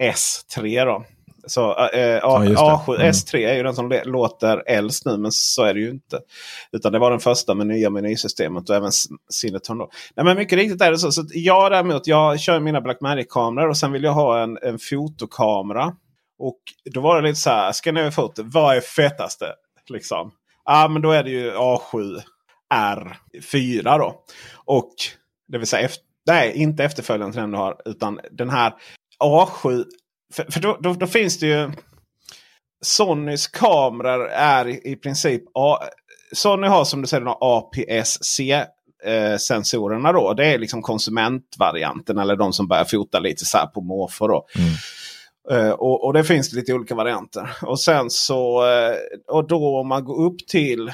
[0.00, 1.04] A7S3 då.
[1.46, 2.54] Så eh, A, det.
[2.54, 6.20] A7 S3 är ju den som låter äldst nu men så är det ju inte.
[6.72, 8.90] Utan det var den första med nya menysystemet och även
[9.30, 9.78] Cineton.
[9.78, 9.90] Då.
[10.16, 11.12] Nej, men mycket riktigt är det så.
[11.12, 15.96] så jag däremot, jag kör mina Blackmagic-kameror och sen vill jag ha en, en fotokamera.
[16.38, 19.46] Och då var det lite så här, ska ni foto, vad är fetaste?
[19.88, 20.30] Liksom.
[20.64, 22.20] Ja men då är det ju A7
[22.74, 24.14] R4 då.
[24.64, 24.94] Och
[25.48, 27.76] det vill säga, efter, nej inte efterföljaren till den du har.
[27.84, 28.74] Utan den här
[29.20, 29.84] A7.
[30.34, 31.70] För, för då, då, då finns det ju
[32.82, 35.78] Sonys kameror är i, i princip A,
[36.32, 38.64] Sony har som du säger APS-C
[39.04, 40.34] eh, sensorerna då.
[40.34, 44.28] Det är liksom konsumentvarianten eller de som börjar fota lite så här på måfå.
[44.28, 44.46] Då.
[45.50, 47.50] Eh, och, och det finns lite olika varianter.
[47.62, 48.94] Och sen så eh,
[49.28, 50.92] och då om man går upp till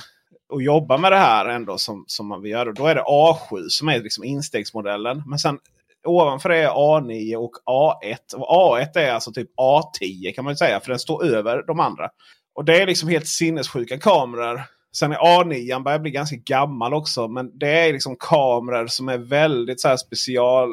[0.48, 2.72] och jobbar med det här ändå som, som man vill göra.
[2.72, 5.22] Då är det A7 som är liksom instegsmodellen.
[5.26, 5.58] Men sen
[6.06, 8.34] ovanför det är A9 och A1.
[8.36, 10.80] Och A1 är alltså typ A10 kan man säga.
[10.80, 12.08] För den står över de andra.
[12.54, 14.62] Och det är liksom helt sinnessjuka kameror.
[14.96, 17.28] Sen är A9 börjar bli ganska gammal också.
[17.28, 20.68] Men det är liksom kameror som är väldigt så här special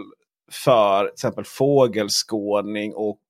[0.51, 3.21] för till exempel fågelskådning och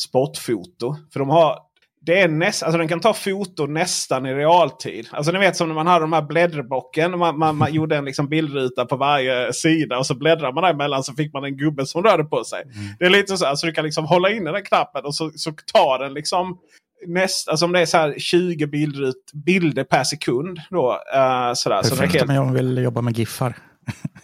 [0.00, 0.96] spotfoto.
[1.12, 1.58] För de har
[2.06, 5.08] det är näst, alltså den kan ta foto nästan i realtid.
[5.10, 7.18] Alltså ni vet som när man hade de här blädderblocken.
[7.18, 11.04] Man, man, man gjorde en liksom bildruta på varje sida och så bläddrar man däremellan
[11.04, 12.62] så fick man en gubbe som rörde på sig.
[12.98, 13.46] Det är lite så.
[13.46, 16.58] Alltså du kan liksom hålla inne den knappen och så, så tar den liksom
[17.06, 20.60] näst, alltså om det är så här 20 bildrut, bilder per sekund.
[20.70, 21.82] Då, uh, sådär.
[21.82, 23.56] Så Perfekt helt, om jag vill jobba med giffar.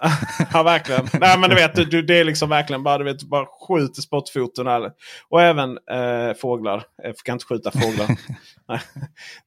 [0.53, 1.09] ja, verkligen.
[1.21, 4.67] Nej, men du vet, du, det är liksom verkligen bara, du vet, bara skjuter spotfoton.
[4.67, 4.93] Eller,
[5.29, 6.83] och även eh, fåglar.
[7.03, 8.17] Jag kan inte skjuta fåglar.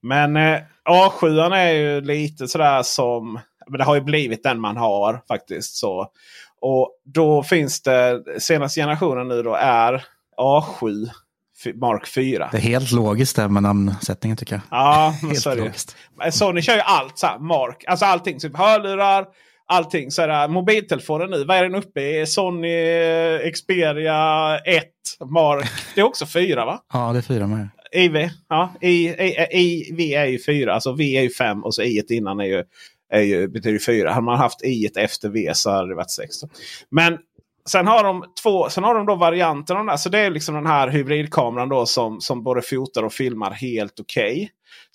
[0.00, 3.40] Men eh, A7 är ju lite sådär som...
[3.68, 5.76] Men det har ju blivit den man har faktiskt.
[5.76, 6.08] så
[6.60, 10.04] Och då finns det, senaste generationen nu då är
[10.40, 11.08] A7
[11.74, 12.48] Mark 4.
[12.52, 14.62] Det är helt logiskt där med namnsättningen tycker jag.
[14.70, 15.96] Ja, men så är det logiskt.
[16.30, 17.84] Sony kör ju allt så här, Mark.
[17.86, 18.38] Alltså allting.
[18.38, 19.26] Typ hörlurar,
[19.66, 20.10] allting.
[20.10, 22.26] Så är det, mobiltelefonen nu, vad är den uppe i?
[22.26, 24.84] Sony eh, Xperia 1
[25.30, 25.70] Mark.
[25.94, 26.80] Det är också 4 va?
[26.92, 27.68] Ja, det är fyra med.
[27.92, 28.30] IV.
[28.48, 30.74] Ja, I, I, I, V är ju 4.
[30.74, 32.64] Alltså V är ju 5 och så I innan är ju,
[33.12, 34.10] är ju, betyder 4.
[34.10, 36.34] Hade man haft I efter V så hade det varit 6.
[36.90, 37.18] Men
[37.68, 39.96] Sen har de två, sen har de då varianter av den här.
[39.96, 44.00] Så det är liksom den här hybridkameran då som, som både fotar och filmar helt
[44.00, 44.32] okej.
[44.32, 44.48] Okay.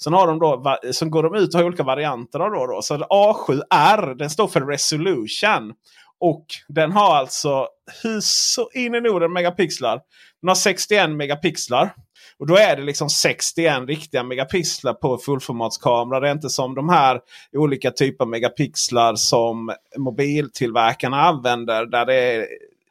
[0.03, 2.67] Sen har de då, sen går de ut och har olika varianter av då.
[2.67, 2.81] då.
[2.81, 5.73] Så A7R den står för Resolution.
[6.19, 7.67] Och den har alltså
[8.03, 10.01] hur så in i Norden megapixlar.
[10.41, 11.93] Den har 61 megapixlar.
[12.37, 16.19] Och då är det liksom 61 riktiga megapixlar på fullformatskamera.
[16.19, 17.19] Det är inte som de här
[17.53, 21.85] olika typer av megapixlar som mobiltillverkarna använder.
[21.85, 22.47] Där det är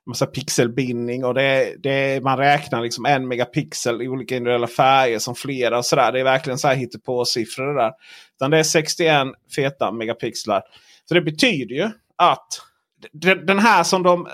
[0.06, 5.34] massa pixelbindning och det det man räknar liksom en megapixel i olika individuella färger som
[5.34, 5.78] flera.
[5.78, 6.12] och sådär.
[6.12, 7.92] Det är verkligen så här hittepå-siffror det där.
[8.36, 10.62] Utan det är 61 feta megapixlar.
[11.04, 12.67] Så det betyder ju att
[13.46, 14.28] den här som de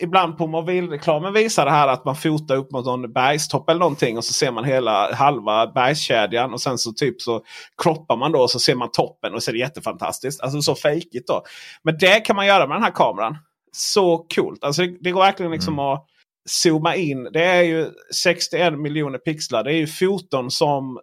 [0.00, 4.16] ibland på mobilreklamen visar det här att man fotar upp mot någon bergstopp eller någonting.
[4.16, 6.52] Och så ser man hela halva bergskedjan.
[6.52, 7.44] Och sen så typ så
[7.82, 10.40] kroppar man då och så ser man toppen och så är det jättefantastiskt.
[10.40, 11.42] Alltså så fejkigt då.
[11.82, 13.38] Men det kan man göra med den här kameran.
[13.72, 14.64] Så coolt.
[14.64, 15.84] Alltså det, det går verkligen liksom mm.
[15.84, 16.06] att
[16.48, 17.28] zooma in.
[17.32, 19.64] Det är ju 61 miljoner pixlar.
[19.64, 21.00] Det är ju foton som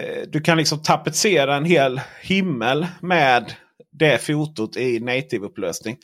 [0.00, 3.52] eh, du kan liksom tapetsera en hel himmel med
[3.92, 5.96] det fotot i native-upplösning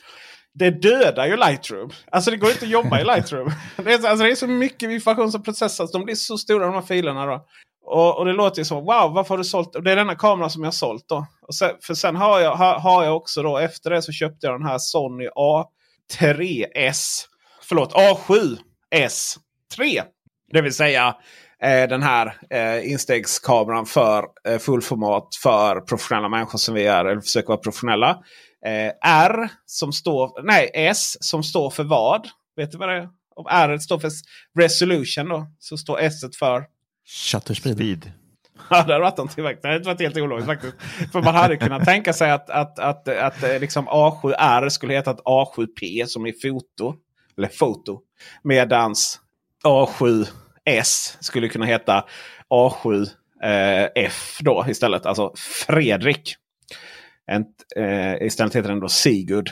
[0.53, 1.89] det dödar ju Lightroom.
[2.11, 3.51] Alltså det går inte att jobba i Lightroom.
[3.77, 5.91] det, är, alltså, det är så mycket information som processas.
[5.91, 7.25] De blir så stora de här filerna.
[7.25, 7.45] Då.
[7.85, 9.75] Och, och det låter ju som Wow, varför har du sålt?
[9.75, 11.05] Och det är denna kamera som jag har sålt.
[11.07, 11.25] då.
[11.41, 13.57] Och sen, för sen har jag, har, har jag också då.
[13.57, 17.25] Efter det så köpte jag den här Sony A3S.
[17.61, 20.01] Förlåt, A7S3.
[20.51, 21.15] Det vill säga
[21.63, 27.05] eh, den här eh, instegskameran för eh, fullformat för professionella människor som vi är.
[27.05, 28.17] Eller försöker vara professionella.
[28.65, 32.27] Eh, R som står, nej S som står för vad?
[32.55, 33.09] Vet du vad det är?
[33.35, 34.11] Om R står för
[34.59, 36.65] resolution då, så står S för?
[37.07, 38.11] Shutter speed.
[38.69, 39.43] Ja, det hade varit någonting.
[39.43, 40.75] Det hade varit helt ologiskt faktiskt.
[41.11, 45.11] För man hade kunnat tänka sig att, att, att, att, att liksom A7R skulle heta
[45.11, 46.95] ett A7P som är foto.
[47.37, 47.99] Eller foto.
[48.43, 49.19] Medans
[49.63, 52.05] A7S skulle kunna heta
[52.49, 55.05] A7F då istället.
[55.05, 55.33] Alltså
[55.67, 56.35] Fredrik.
[57.75, 59.51] Eh, istället heter den då Sigurd.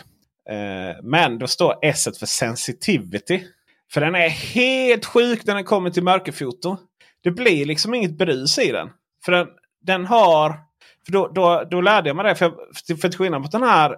[0.49, 3.43] Eh, men då står S för sensitivity.
[3.91, 6.77] För den är helt sjuk när den kommer till mörkerfoto.
[7.23, 8.89] Det blir liksom inget brus i den.
[9.25, 9.47] För den,
[9.81, 10.55] den har...
[11.05, 12.35] För då, då, då lärde jag mig det.
[12.35, 12.49] För,
[12.87, 13.91] för, för till skillnad mot den här,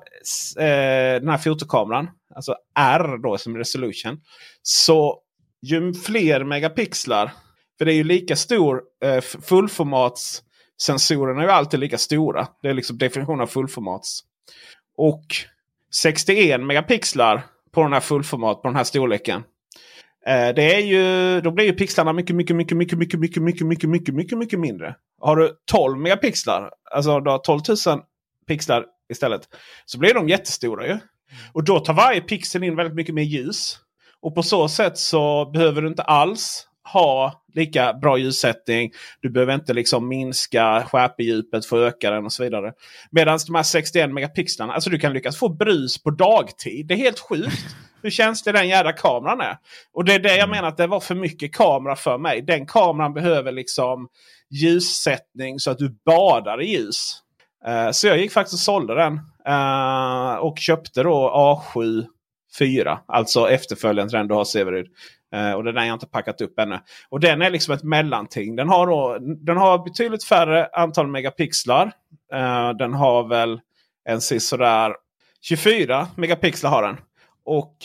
[0.57, 2.09] eh, den här fotokameran.
[2.35, 4.21] Alltså R då som resolution.
[4.61, 5.19] Så
[5.61, 7.31] ju fler megapixlar.
[7.77, 10.43] För det är ju lika stor eh, fullformats
[10.81, 12.47] sensorerna är ju alltid lika stora.
[12.61, 14.19] Det är liksom definitionen av fullformats.
[14.97, 15.25] Och
[15.95, 19.43] 61 megapixlar på den här fullformat, på den här storleken.
[20.25, 23.89] Det är ju, då blir ju pixlarna mycket, mycket, mycket, mycket, mycket, mycket, mycket, mycket,
[23.89, 24.95] mycket, mycket, mycket mindre.
[25.21, 28.01] Har du 12 megapixlar, alltså du har 12 000
[28.47, 29.41] pixlar istället,
[29.85, 30.97] så blir de jättestora ju.
[31.53, 33.77] Och då tar varje pixel in väldigt mycket mer ljus.
[34.21, 38.91] Och på så sätt så behöver du inte alls ha lika bra ljussättning.
[39.21, 42.73] Du behöver inte liksom minska skärpedjupet för att öka den och så vidare.
[43.11, 46.87] Medan de här 61 megapixlarna, alltså du kan lyckas få brus på dagtid.
[46.87, 49.57] Det är helt sjukt hur känslig den jävla kameran är.
[49.93, 50.49] Och det är det jag mm.
[50.49, 52.41] menar att det var för mycket kamera för mig.
[52.41, 54.07] Den kameran behöver liksom
[54.49, 57.17] ljussättning så att du badar i ljus.
[57.67, 59.13] Uh, så jag gick faktiskt och sålde den.
[59.49, 61.31] Uh, och köpte då
[61.75, 62.05] A7
[62.59, 62.99] 4.
[63.07, 64.87] Alltså efterföljaren till den du har Severyd.
[65.35, 66.79] Uh, och den har jag inte packat upp ännu.
[67.09, 68.55] Och den är liksom ett mellanting.
[68.55, 71.85] Den har, då, den har betydligt färre antal megapixlar.
[72.33, 73.59] Uh, den har väl
[74.09, 74.93] en sådär
[75.41, 76.97] 24 megapixlar har den.
[77.45, 77.75] Och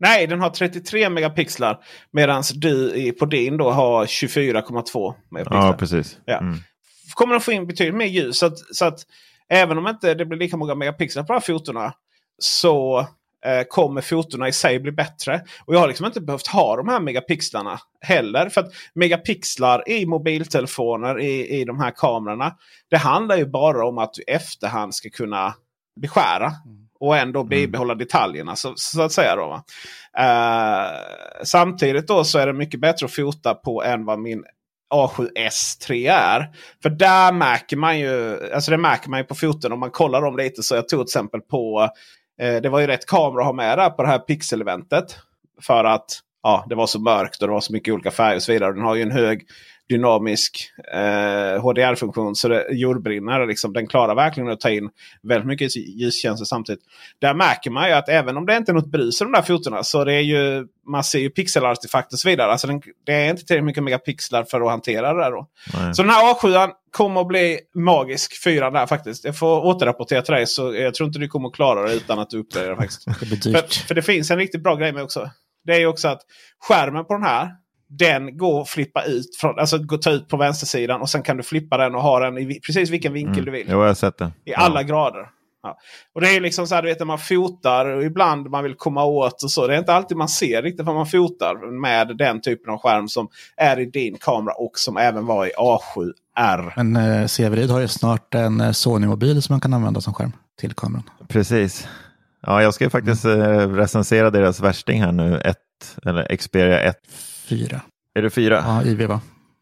[0.00, 1.78] Nej, den har 33 megapixlar.
[2.10, 5.66] Medan du på din då har 24,2 megapixlar.
[5.66, 6.18] Ja, precis.
[6.24, 6.38] Ja.
[6.38, 6.58] Mm.
[7.14, 8.38] Kommer den få in betydligt mer ljus.
[8.38, 9.00] Så att, så att
[9.48, 11.92] även om inte det blir lika många megapixlar på de här fotona.
[12.38, 13.06] Så
[13.46, 15.42] Eh, kommer fotona i sig bli bättre.
[15.64, 18.48] Och jag har liksom inte behövt ha de här megapixlarna heller.
[18.48, 22.56] För att megapixlar i mobiltelefoner i, i de här kamerorna.
[22.90, 25.54] Det handlar ju bara om att du efterhand ska kunna
[26.00, 26.46] beskära.
[26.46, 26.86] Mm.
[27.00, 27.48] Och ändå mm.
[27.48, 29.36] bibehålla detaljerna så, så, att säga.
[29.36, 29.62] Då,
[30.20, 30.90] uh,
[31.44, 34.44] samtidigt då så är det mycket bättre att fota på än vad min
[34.94, 36.50] A7S3 är.
[36.82, 40.22] För där märker man ju, alltså det märker man ju på foton om man kollar
[40.22, 40.62] dem lite.
[40.62, 43.52] Så jag tog till exempel på Eh, Eh, det var ju rätt kamera att ha
[43.52, 45.16] med där på det här pixel-eventet.
[45.62, 48.42] För att ja, det var så mörkt och det var så mycket olika färger och
[48.42, 48.72] så vidare.
[48.72, 49.46] Den har ju en hög
[49.90, 52.34] dynamisk eh, HDR-funktion.
[52.34, 53.46] Så det jordbrinner.
[53.46, 54.90] Liksom, den klarar verkligen att ta in
[55.22, 56.80] väldigt mycket ljustjänster samtidigt.
[57.18, 59.42] Där märker man ju att även om det inte är något brus i de där
[59.42, 59.82] fotona.
[59.82, 62.52] Så det är ju, man ser ju pixelartefakter och så vidare.
[62.52, 65.30] Alltså den, det är inte tillräckligt mycket megapixlar för att hantera det där.
[65.30, 65.46] Då.
[65.94, 68.44] Så den här A7 kommer att bli magisk.
[68.44, 69.24] Fyra där faktiskt.
[69.24, 70.46] Jag får återrapportera till dig.
[70.46, 73.04] Så jag tror inte du kommer att klara det utan att du uppdaterar faktiskt.
[73.44, 75.30] det för, för det finns en riktigt bra grej med också.
[75.64, 76.20] Det är ju också att
[76.60, 77.50] skärmen på den här
[77.90, 79.36] den går att flippa ut.
[79.40, 82.20] Från, alltså gå ta ut på vänstersidan och sen kan du flippa den och ha
[82.20, 83.44] den i precis vilken vinkel mm.
[83.44, 83.66] du vill.
[83.70, 84.32] Jo, jag har sett det.
[84.44, 85.28] I alla grader.
[85.62, 85.78] Ja.
[86.14, 88.74] Och det är liksom så här, du vet när man fotar och ibland man vill
[88.74, 89.66] komma åt och så.
[89.66, 93.08] Det är inte alltid man ser riktigt vad man fotar med den typen av skärm
[93.08, 96.72] som är i din kamera och som även var i A7R.
[96.76, 100.32] Men eh, Severid har ju snart en eh, Sony-mobil som man kan använda som skärm
[100.60, 101.10] till kameran.
[101.28, 101.88] Precis.
[102.42, 105.40] Ja, jag ska ju faktiskt eh, recensera deras värsting här nu.
[105.40, 105.56] Ett,
[106.06, 106.96] eller Xperia 1.
[107.50, 107.80] Fyra.
[108.14, 108.62] Är det fyra?
[108.66, 109.20] Ja, IV va?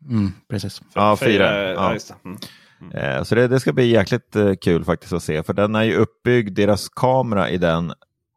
[0.09, 0.83] Mm, precis.
[0.94, 2.14] Ja, Fyra, ja, det.
[2.24, 2.92] Mm.
[2.92, 5.42] Eh, Så det, det ska bli jäkligt eh, kul faktiskt att se.
[5.42, 7.92] För den är ju uppbyggd, deras kamera i den,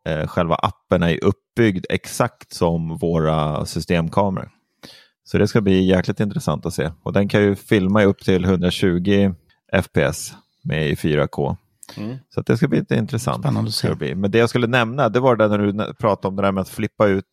[0.10, 4.50] eh, själva appen är ju uppbyggd exakt som våra systemkameror.
[5.24, 6.92] Så det ska bli jäkligt intressant att se.
[7.04, 9.34] Och den kan ju filma upp till 120
[9.84, 10.34] FPS
[10.64, 11.58] med i 4K.
[11.98, 12.18] Mm.
[12.30, 13.44] Så att det ska bli lite intressant.
[13.44, 13.80] Spännande att se.
[13.80, 14.16] Ska det bli.
[14.16, 16.62] Men det jag skulle nämna, det var det när du pratade om det där med
[16.62, 17.26] att flippa ut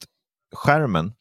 [0.55, 1.13] skärmen.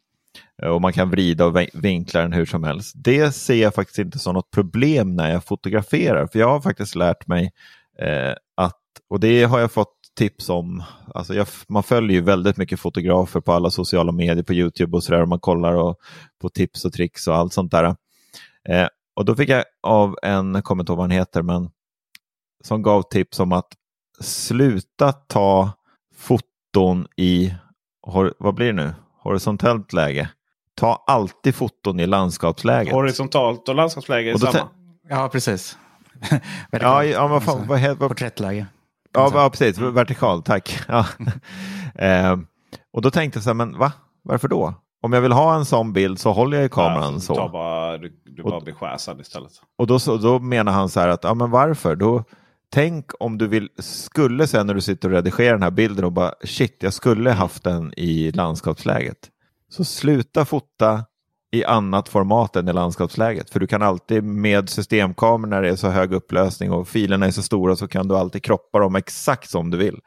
[0.63, 2.93] Eh, och man kan vrida och vinkla den hur som helst.
[2.95, 6.27] Det ser jag faktiskt inte som något problem när jag fotograferar.
[6.27, 7.51] För jag har faktiskt lärt mig
[7.99, 10.83] eh, att, och det har jag fått tips om,
[11.15, 15.03] alltså jag, man följer ju väldigt mycket fotografer på alla sociala medier, på YouTube och
[15.03, 15.97] sådär, och man kollar och,
[16.41, 17.83] på tips och tricks och allt sånt där.
[18.69, 21.69] Eh, och då fick jag av en, jag kommer inte ihåg vad han heter, men
[22.63, 23.67] som gav tips om att
[24.19, 25.71] sluta ta
[26.15, 27.53] foton i,
[28.37, 28.93] vad blir det nu,
[29.23, 30.29] horisontellt läge.
[30.77, 32.93] Ta alltid foton i landskapsläget.
[32.93, 34.69] Horisontalt och landskapsläge är samma.
[35.09, 35.77] Ja, precis.
[36.71, 38.65] Ja, ja men fan, Alltså, vad heter, vad, Porträttläge.
[39.13, 39.77] Ja, ja precis.
[39.77, 40.79] Vertikal, tack.
[40.87, 41.05] Ja.
[41.95, 42.37] eh,
[42.93, 43.91] och då tänkte jag så här, men va?
[44.23, 44.73] Varför då?
[45.03, 47.33] Om jag vill ha en sån bild så håller jag i kameran Ja, så.
[47.45, 49.51] Du, bara, du, du Och- bara blir skärsad istället.
[49.77, 51.95] Och då, så, då menar han så här att, ja men varför?
[51.95, 52.23] Då,
[52.73, 56.11] tänk om du vill, skulle sen när du sitter och redigerar den här bilden och
[56.11, 59.17] bara, shit, jag skulle haft den i landskapsläget.
[59.69, 61.05] Så sluta fota
[61.51, 63.49] i annat format än i landskapsläget.
[63.49, 67.31] För du kan alltid med systemkameror när det är så hög upplösning och filerna är
[67.31, 69.99] så stora så kan du alltid kroppa dem exakt som du vill.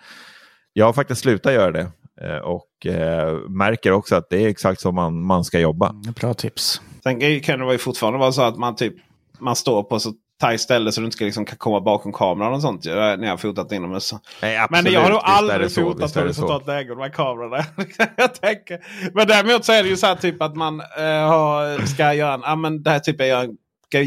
[0.72, 4.80] Jag har faktiskt slutat göra det eh, och eh, märker också att det är exakt
[4.80, 5.92] som man, man ska jobba.
[5.92, 6.80] Bra tips.
[7.02, 8.94] Sen kan det ju fortfarande vara så att man typ
[9.38, 12.52] man står på så tajt ställe så du inte ska liksom kan komma bakom kameran
[12.52, 12.84] och sånt.
[12.84, 14.14] När jag fotat inomhus.
[14.42, 16.20] Nej, Men jag har nog aldrig fotat så.
[16.20, 17.64] horisontellt läge med kameran.
[18.16, 18.78] jag tänker.
[19.14, 22.34] Men däremot så är det ju så här typ att man eh, har, ska göra
[22.34, 23.56] en, ja, men det här typ jag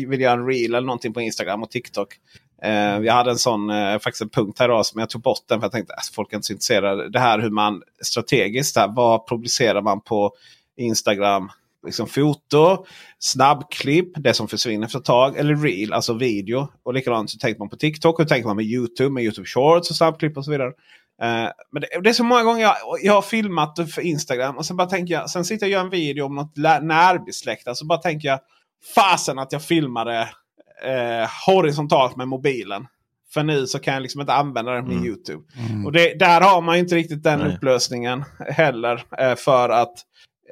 [0.08, 2.10] vill göra en reel eller någonting på Instagram och TikTok.
[2.64, 5.44] Eh, jag hade en sån, eh, faktiskt en punkt här idag som jag tog bort
[5.48, 7.10] den för jag tänkte att folk är inte så intresserade.
[7.10, 10.32] Det här hur man strategiskt, där, vad publicerar man på
[10.78, 11.52] Instagram?
[11.86, 12.86] Liksom foto,
[13.20, 15.38] snabbklipp, det som försvinner efter ett tag.
[15.38, 16.68] Eller reel, alltså video.
[16.84, 19.90] Och likadant så tänker man på TikTok och tänker man med YouTube, med YouTube Shorts
[19.90, 20.72] och snabbklipp och så vidare.
[21.22, 24.66] Eh, men det, det är så många gånger jag, jag har filmat för Instagram och
[24.66, 27.78] sen bara tänker jag, sen sitter jag och gör en video om något lä- närbesläktat.
[27.78, 28.40] Så bara tänker jag,
[28.96, 30.30] fasen att jag filmade
[30.86, 32.88] eh, horisontalt med mobilen.
[33.34, 35.44] För nu så kan jag liksom inte använda den med YouTube.
[35.86, 37.56] Och det, där har man ju inte riktigt den Nej.
[37.56, 39.04] upplösningen heller.
[39.20, 39.94] Eh, för att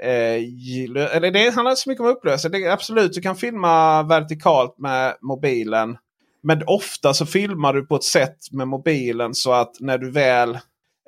[0.01, 2.65] eh, eller det handlar inte så mycket om upplösning.
[2.65, 5.97] Absolut, du kan filma vertikalt med mobilen.
[6.43, 10.59] Men ofta så filmar du på ett sätt med mobilen så att när du väl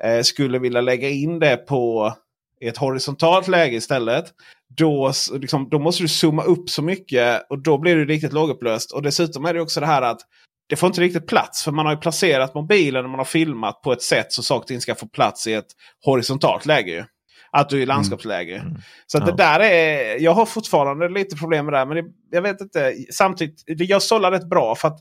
[0.04, 2.14] eh, skulle vilja lägga in det på
[2.62, 4.26] i ett horisontalt läge istället.
[4.78, 8.92] Då, liksom, då måste du zooma upp så mycket och då blir det riktigt lågupplöst.
[8.92, 10.22] Och dessutom är det också det här att
[10.70, 11.64] det får inte riktigt plats.
[11.64, 14.62] För man har ju placerat mobilen och man har filmat på ett sätt så saker
[14.62, 15.68] och ting ska få plats i ett
[16.06, 17.06] horisontalt läge.
[17.54, 18.64] Att du är i landskapsläge.
[19.08, 19.32] Så att Ja.
[19.32, 21.86] det där är, jag har fortfarande lite problem med det här.
[21.86, 22.94] Men det, jag vet inte.
[23.12, 24.76] Samtidigt, jag sållar rätt bra.
[24.76, 25.00] för att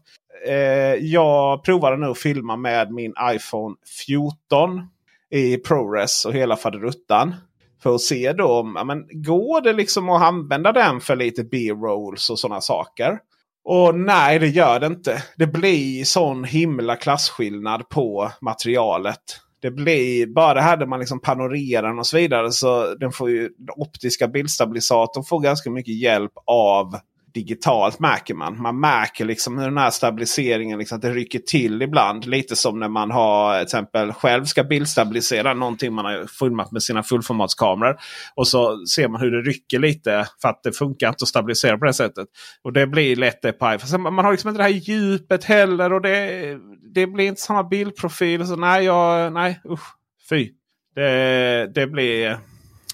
[0.48, 0.54] eh,
[0.94, 3.74] Jag provade nu att filma med min iPhone
[4.06, 4.88] 14
[5.30, 7.34] i ProRes och hela faderuttan.
[7.82, 11.44] För att se då om, ja, men går det liksom att använda den för lite
[11.44, 13.18] B-rolls och sådana saker.
[13.64, 15.22] Och nej, det gör det inte.
[15.36, 19.18] Det blir sån himla klasskillnad på materialet.
[19.62, 22.52] Det blir, bara det här där man liksom panorerar och så vidare.
[22.52, 26.94] Så den får ju, den optiska bildstabilisatorn får ganska mycket hjälp av
[27.34, 28.62] digitalt märker man.
[28.62, 32.26] Man märker liksom hur den här stabiliseringen liksom, att det rycker till ibland.
[32.26, 36.82] Lite som när man har till exempel själv ska bildstabilisera någonting man har filmat med
[36.82, 37.96] sina fullformatskameror.
[38.34, 41.78] Och så ser man hur det rycker lite för att det funkar inte att stabilisera
[41.78, 42.28] på det sättet.
[42.62, 44.10] Och det blir lätt det på iPhone.
[44.10, 46.58] Man har liksom inte det här djupet heller och det,
[46.94, 48.46] det blir inte samma bildprofil.
[48.46, 49.96] Så nej, jag, nej usch,
[50.30, 50.50] fy.
[50.94, 52.38] Det, det blir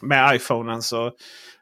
[0.02, 1.12] med iPhonen så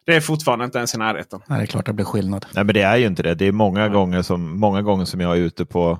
[0.06, 1.40] det är fortfarande inte ens i närheten.
[1.46, 2.46] Nej, det är klart det blir skillnad.
[2.54, 3.34] Nej, men det är ju inte det.
[3.34, 5.98] Det är många, gånger som, många gånger som jag är ute på...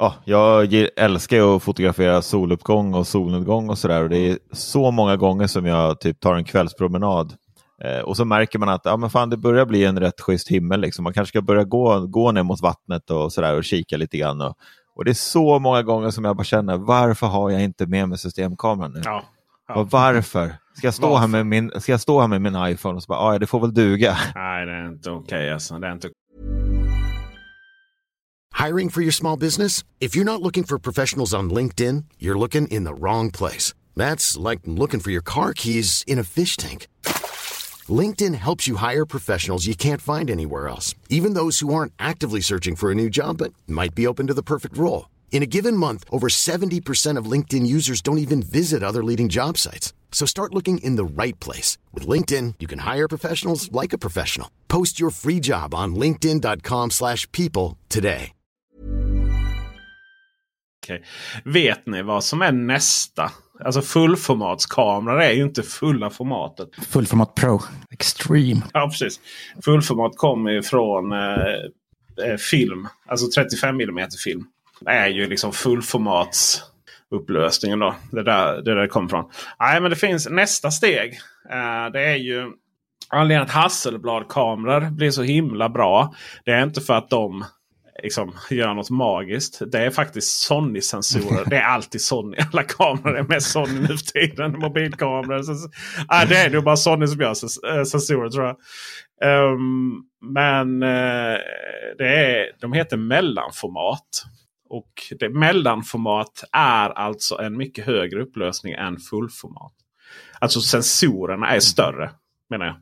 [0.00, 4.02] Ja, jag älskar att fotografera soluppgång och solnedgång och sådär.
[4.02, 7.34] Och det är så många gånger som jag typ tar en kvällspromenad.
[7.84, 10.48] Eh, och så märker man att ja, men fan, det börjar bli en rätt schysst
[10.48, 10.80] himmel.
[10.80, 11.02] Liksom.
[11.04, 14.40] Man kanske ska börja gå, gå ner mot vattnet och, sådär och kika lite grann.
[14.40, 14.56] Och,
[14.94, 18.08] Och det är så många gånger som jag bara känner, varför har jag inte med
[18.08, 19.00] mig systemkameran nu?
[19.04, 19.22] Ja.
[19.74, 20.54] Och varför?
[20.78, 23.06] Ska jag, stå här med min, ska jag stå här med min iPhone och så
[23.06, 24.16] bara, "Ah, ja det får väl duga.
[24.34, 25.78] Nej, det är inte okej alltså.
[25.78, 26.08] Det är inte
[28.66, 29.84] Hiring for your small business?
[30.00, 33.74] If you're not looking for professionals on LinkedIn, you're looking in the wrong place.
[33.96, 36.86] That's like looking for your car keys in a fish tank.
[38.02, 42.40] LinkedIn helps you hire professionals you can't find anywhere else, even those who aren't actively
[42.40, 45.06] searching for a new job but might be open to the perfect role.
[45.30, 49.56] In a given month, over 70% of LinkedIn users don't even visit other leading job
[49.56, 49.92] sites.
[50.10, 51.78] So start looking in the right place.
[51.94, 54.50] With LinkedIn, you can hire professionals like a professional.
[54.66, 58.32] Post your free job on linkedin.com slash people today.
[60.88, 61.02] okej.
[61.44, 63.32] Vet ni vad som är nästa?
[63.64, 66.68] Alltså fullformatskameror är ju inte fulla formatet.
[66.88, 67.60] Fullformat Pro.
[67.90, 68.62] Extreme.
[68.72, 69.20] Ja, precis.
[69.64, 71.18] Fullformat kommer ju från eh,
[72.26, 72.88] eh, film.
[73.06, 74.44] Alltså 35 mm film.
[74.80, 77.94] Det är ju liksom fullformatsupplösningen då.
[78.10, 79.30] Det är där det, där det kommer från.
[79.60, 81.12] Nej, men det finns nästa steg.
[81.50, 82.52] Eh, det är ju
[83.08, 86.14] anledningen att Hasselblad-kameror blir så himla bra.
[86.44, 87.44] Det är inte för att de
[88.02, 89.62] liksom, gör något magiskt.
[89.72, 91.50] Det är faktiskt Sony-sensorer.
[91.50, 92.36] Det är alltid Sony.
[92.52, 94.58] Alla kameror är med Sony nu för tiden.
[94.58, 95.42] Mobilkameror.
[95.42, 95.52] Så,
[96.08, 98.56] ah, det är nog bara Sony som gör eh, sensorer tror jag.
[99.24, 101.38] Um, men eh,
[101.98, 104.24] det är, de heter mellanformat.
[104.70, 109.72] Och det, mellanformat är alltså en mycket högre upplösning än fullformat.
[110.40, 112.10] Alltså sensorerna är större
[112.50, 112.76] menar jag.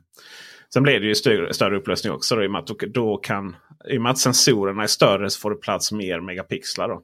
[0.73, 2.35] Sen blir det ju större, större upplösning också.
[2.35, 3.55] Då, i, och med att, då, kan,
[3.89, 6.89] I och med att sensorerna är större så får du plats mer megapixlar.
[6.89, 7.01] Då.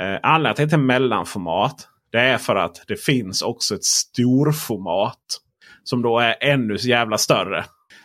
[0.00, 1.88] Eh, anledningen till att det heter mellanformat.
[2.12, 5.18] Det är för att det finns också ett storformat.
[5.84, 7.64] Som då är ännu så jävla större.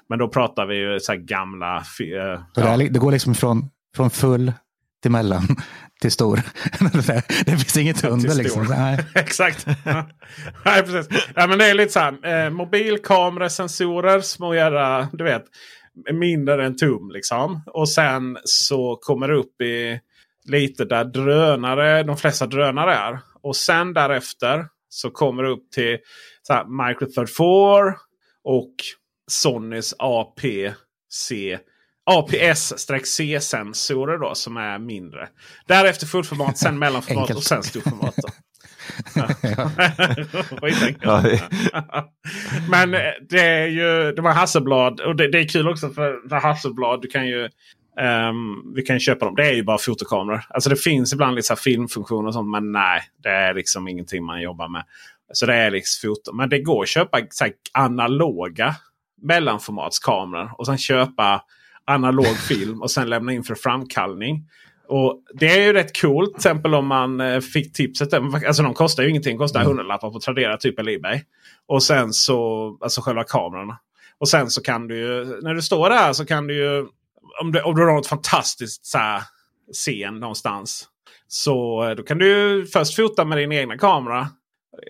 [0.10, 1.78] Men då pratar vi ju så här gamla...
[1.78, 2.44] Eh, ja.
[2.56, 4.54] det, är, det går liksom från, från full
[5.08, 5.44] till mellan
[6.02, 6.42] till stor.
[7.46, 8.66] det finns inget under liksom.
[8.70, 9.00] Nej.
[9.16, 9.68] Exakt.
[10.66, 11.08] Nej, precis.
[11.36, 12.46] Ja, men det är lite så här.
[12.46, 15.44] Eh, mobilkamerasensorer, små jävla, du vet,
[16.14, 17.64] mindre än tum liksom.
[17.66, 20.00] Och sen så kommer det upp i
[20.46, 23.20] lite där drönare, de flesta drönare är.
[23.42, 25.98] Och sen därefter så kommer det upp till
[26.42, 27.48] så här, Micro Third 4
[28.44, 28.74] och
[29.32, 31.32] Sonys APC
[32.10, 35.30] APS-C-sensorer då som är mindre.
[35.66, 38.16] Därefter fullformat, sen mellanformat och sen storformat.
[42.70, 43.00] Men eh,
[43.30, 47.02] det är ju det var Hasselblad och det, det är kul också för, för Hasselblad.
[47.02, 47.50] Du kan ju
[48.00, 49.36] ehm, vi kan ju köpa dem.
[49.36, 50.42] Det är ju bara fotokameror.
[50.50, 52.50] Alltså det finns ibland lite så här filmfunktioner och sånt.
[52.50, 54.84] Men nej, det är liksom ingenting man jobbar med.
[55.34, 56.34] Så det är liksom foto.
[56.34, 58.76] Men det går att köpa så här, analoga
[59.22, 60.52] mellanformatskameror.
[60.58, 61.42] Och sen köpa
[61.88, 64.44] analog film och sen lämna in för framkallning.
[64.88, 66.30] Och Det är ju rätt coolt.
[66.30, 68.14] Till exempel om man eh, fick tipset.
[68.14, 69.38] Alltså de kostar ju ingenting.
[69.38, 69.68] Kostar Mm.
[69.70, 71.22] hundralappar på Tradera typ eller Ebay.
[71.68, 73.78] Och sen så, alltså själva kamerorna.
[74.20, 76.86] Och sen så kan du ju, när du står där så kan du ju,
[77.42, 79.22] om du, om du har något fantastiskt så här,
[79.74, 80.88] scen någonstans.
[81.28, 84.28] Så eh, då kan du ju först fota med din egna kamera.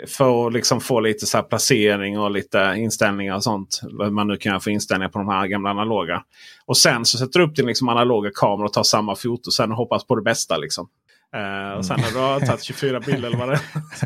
[0.08, 3.82] För att liksom få lite så placering och lite inställningar och sånt.
[3.92, 6.24] Vad man nu kan göra för inställningar på de här gamla analoga.
[6.66, 9.52] Och sen så sätter du upp din liksom analoga kamera och tar samma foto.
[9.52, 10.58] Sen hoppas på det bästa.
[10.58, 10.90] Liksom.
[11.36, 13.60] Eh, och sen när du har tagit 24 bilder eller vad det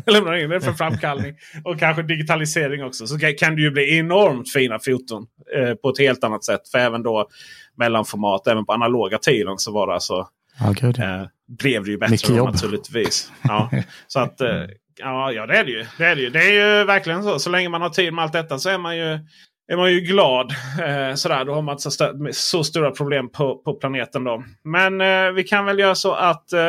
[0.06, 0.12] är.
[0.12, 1.34] lämnar in det för framkallning.
[1.64, 3.06] Och kanske digitalisering också.
[3.06, 5.26] Så kan- det ju bli enormt fina foton.
[5.56, 6.68] Eh, på ett helt annat sätt.
[6.68, 7.28] För även då
[7.76, 10.88] mellanformat, även på analoga tiden så var det alltså ja.
[10.88, 11.26] eh,
[11.58, 13.32] blev det ju bättre då, naturligtvis.
[13.42, 13.70] Ja.
[14.06, 14.40] Så att,
[15.02, 15.86] ja, ja det, är det, ju.
[15.98, 16.30] det är det ju.
[16.30, 17.38] Det är ju verkligen så.
[17.38, 19.18] Så länge man har tid med allt detta så är man ju,
[19.72, 20.50] är man ju glad.
[20.80, 24.24] Eh, sådär, då har man inte så, st så stora problem på, på planeten.
[24.24, 24.44] då.
[24.64, 26.62] Men eh, vi kan väl göra så att eh,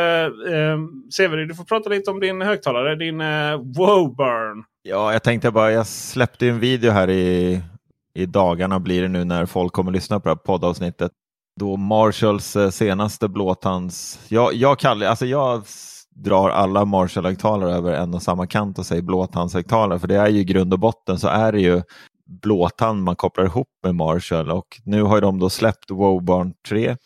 [0.55, 0.77] eh,
[1.15, 2.95] Severi, du får prata lite om din högtalare.
[2.95, 4.63] Din eh, Woburn.
[4.81, 7.61] Ja, jag tänkte bara, jag släppte en video här i,
[8.15, 11.11] i dagarna blir det nu när folk kommer lyssna på det här poddavsnittet.
[11.59, 14.19] Då Marshalls eh, senaste blåtands...
[14.27, 15.63] Jag, jag, kallar, alltså jag
[16.16, 19.99] drar alla Marshall-högtalare över en och samma kant och säger blåtandshögtalare.
[19.99, 21.82] För det är ju i grund och botten så är det ju
[22.41, 24.51] blåtand man kopplar ihop med Marshall.
[24.51, 26.97] Och nu har ju de då släppt Wobarn 3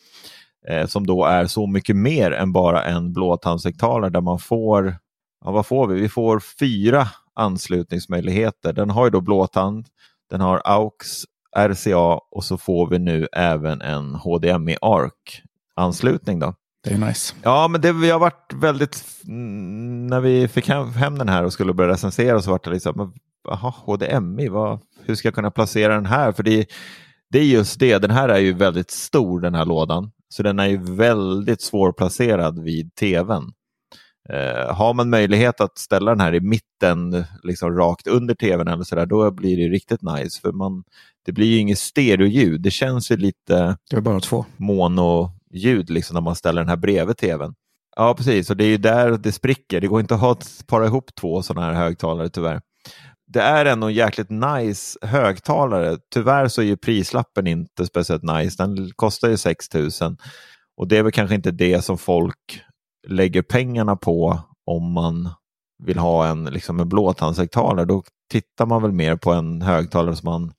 [0.69, 4.97] eh, som då är så mycket mer än bara en blåtandshögtalare där man får
[5.45, 6.01] Ja, vad får vi?
[6.01, 8.73] Vi får fyra anslutningsmöjligheter.
[8.73, 9.85] Den har ju då blåtand,
[10.29, 11.07] den har AUX,
[11.57, 15.41] RCA och så får vi nu även en HDMI ARC
[15.75, 16.39] anslutning.
[16.39, 16.53] Då.
[16.87, 17.35] Det är nice.
[17.43, 21.53] Ja, men det vi har varit väldigt, när vi fick hem, hem den här och
[21.53, 23.13] skulle börja recensera så var det liksom, men,
[23.53, 26.31] aha, HDMI, vad, hur ska jag kunna placera den här?
[26.31, 26.65] För det,
[27.29, 30.11] det är just det, den här är ju väldigt stor den här lådan.
[30.29, 33.43] Så den är ju väldigt svårplacerad vid tvn.
[34.29, 38.83] Eh, har man möjlighet att ställa den här i mitten, liksom rakt under tvn eller
[38.83, 40.41] sådär, då blir det riktigt nice.
[40.41, 40.83] För man,
[41.25, 44.45] det blir ju inget stereoljud, det känns ju lite Det är bara två
[45.51, 47.53] ljud liksom när man ställer den här bredvid tvn.
[47.95, 49.81] Ja, precis, och det är ju där det spricker.
[49.81, 50.37] Det går inte att ha,
[50.67, 52.61] para ihop två sådana här högtalare tyvärr.
[53.27, 55.97] Det är ändå en jäkligt nice högtalare.
[56.13, 58.63] Tyvärr så är ju prislappen inte speciellt nice.
[58.63, 59.89] Den kostar ju 6 000
[60.77, 62.61] och det är väl kanske inte det som folk
[63.07, 65.29] lägger pengarna på om man
[65.83, 67.85] vill ha en, liksom en blåtandshögtalare.
[67.85, 70.51] Då tittar man väl mer på en högtalare som man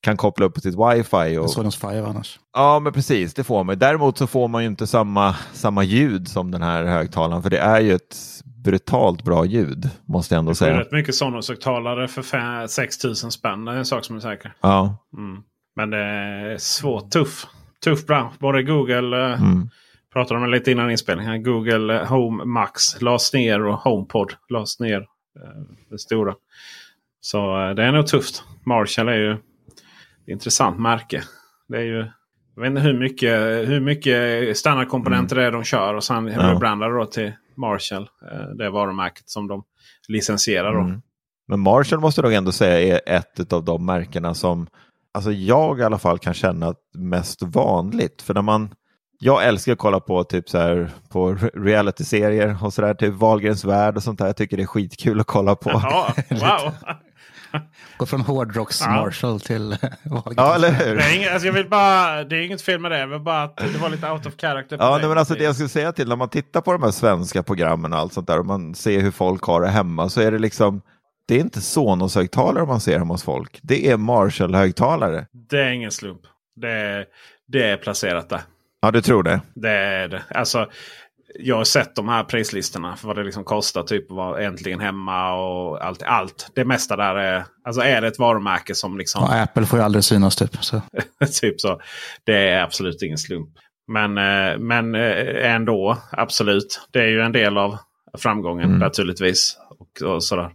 [0.00, 1.38] kan koppla upp på sitt wifi.
[1.38, 1.50] Och...
[1.50, 2.38] Sonos Fire annars.
[2.52, 3.78] Ja, men precis, det får man.
[3.78, 7.58] Däremot så får man ju inte samma, samma ljud som den här högtalaren, för det
[7.58, 8.16] är ju ett
[8.64, 10.80] brutalt bra ljud, måste jag ändå Det är säga.
[10.80, 13.64] rätt mycket Sonos-högtalare för fem- 6 000 spänn.
[13.64, 14.54] Det är en sak som är säker.
[14.60, 15.42] Ja, Mm.
[15.76, 17.46] Men det är svårt, tuff.
[17.84, 18.32] Tuff bransch.
[18.38, 19.68] Både Google, eh, mm.
[20.12, 21.42] pratade om det lite innan inspelningen.
[21.42, 24.96] Google eh, Home Max lades ner och HomePod lades ner.
[25.00, 26.34] eh, Det stora.
[27.20, 27.38] Så
[27.76, 28.42] det är nog tufft.
[28.66, 29.36] Marshall är ju
[30.28, 31.22] intressant märke.
[31.68, 32.06] Det är ju,
[32.54, 35.94] jag vet inte hur mycket, hur mycket standardkomponenter det är de kör.
[35.94, 36.52] Och sen Ja.
[36.52, 38.08] rebrandar då till Marshall.
[38.32, 39.62] eh, Det varumärket som de
[40.08, 40.74] licensierar.
[40.74, 40.80] Då.
[40.80, 41.02] Mm.
[41.48, 44.66] Men Marshall måste jag ändå säga är ett av de märkena som
[45.14, 48.22] alltså jag i alla fall kan känna mest vanligt.
[48.22, 48.74] För när man,
[49.18, 53.64] jag älskar att kolla på typ så här på re- reality-serier och sådär, typ Wahlgrens
[53.64, 54.26] värld och sånt där.
[54.26, 55.70] Jag tycker det är skitkul att kolla på.
[55.70, 56.72] Ja, wow!
[57.96, 58.90] Gå från hårdrocks Ja.
[58.90, 60.34] Marshall till Wahlgrens.
[60.36, 60.96] Ja, eller hur?
[60.96, 63.06] Det är, inget, alltså jag vill bara, det är inget fel med det.
[63.06, 64.76] Vill bara att det var lite out of character.
[64.80, 66.90] Ja, nej, men alltså det jag skulle säga till när man tittar på de här
[66.90, 70.20] svenska programmen och allt sånt där och man ser hur folk har det hemma så
[70.20, 70.80] är det liksom
[71.28, 73.58] det är inte Sonos-högtalare man ser hemma hos folk.
[73.62, 75.26] Det är Marshall-högtalare.
[75.50, 76.20] Det är ingen slump.
[76.56, 77.04] Det är,
[77.48, 78.40] det är placerat där.
[78.82, 79.40] Ja, du tror det?
[79.54, 80.22] Det är det.
[80.30, 80.70] Alltså,
[81.34, 83.82] jag har sett de här prislistorna för vad det liksom kostar.
[83.82, 86.02] Typ att vara äntligen hemma och allt.
[86.02, 86.50] allt.
[86.54, 89.26] Det mesta där är, alltså är det ett varumärke som liksom...
[89.30, 90.64] Ja, Apple får ju aldrig synas typ.
[90.64, 90.82] Så.
[91.40, 91.80] typ så.
[92.24, 93.48] Det är absolut ingen slump.
[93.88, 96.80] Men, eh, men eh, ändå, absolut.
[96.90, 97.78] Det är ju en del av
[98.18, 98.78] framgången Mm.
[98.78, 99.56] naturligtvis.
[99.78, 100.50] Och, och sådär.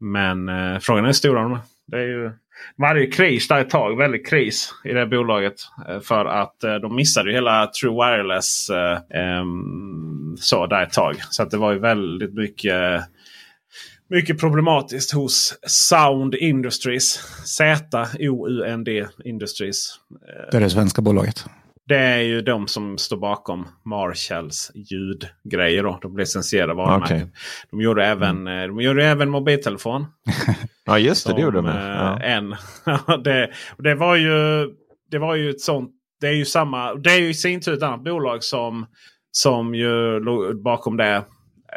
[0.00, 1.60] Men eh, frågan är hur stora de är.
[1.86, 2.32] Det är ju
[2.76, 3.96] de hade ju kris där ett tag.
[3.96, 5.54] Väldigt kris i det bolaget.
[5.88, 9.44] Eh, för att eh, de missade ju hela True Wireless eh,
[10.40, 11.16] så där ett tag.
[11.30, 13.04] Så att det var ju väldigt mycket
[14.10, 17.20] mycket problematiskt hos Sound Industries.
[17.44, 19.94] Z-O-U-N-D Industries.
[20.50, 21.46] Det är det svenska bolaget.
[21.88, 25.82] Det är ju de som står bakom Marshalls ljudgrejer.
[25.82, 25.98] Då.
[26.02, 27.16] De licensierar varumärken.
[27.16, 27.30] Okej.
[27.70, 30.06] De gjorde även, eh, de gjorde även mobiltelefon.
[30.86, 31.66] Ja, just det, det gjorde de.
[31.66, 32.20] eh, Ja.
[32.20, 32.54] En.
[33.24, 34.68] det, det var ju
[35.10, 35.90] det var ju ett sånt.
[36.20, 36.94] Det är ju samma.
[36.94, 38.86] Det är ju i sin tur ett annat bolag som,
[39.30, 41.24] som ju låg bakom det.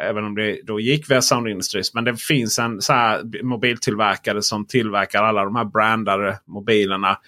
[0.00, 1.94] Även om det då gick via Sound Industries.
[1.94, 7.18] Men det finns en så här mobiltillverkare som tillverkar alla de här brandade mobilerna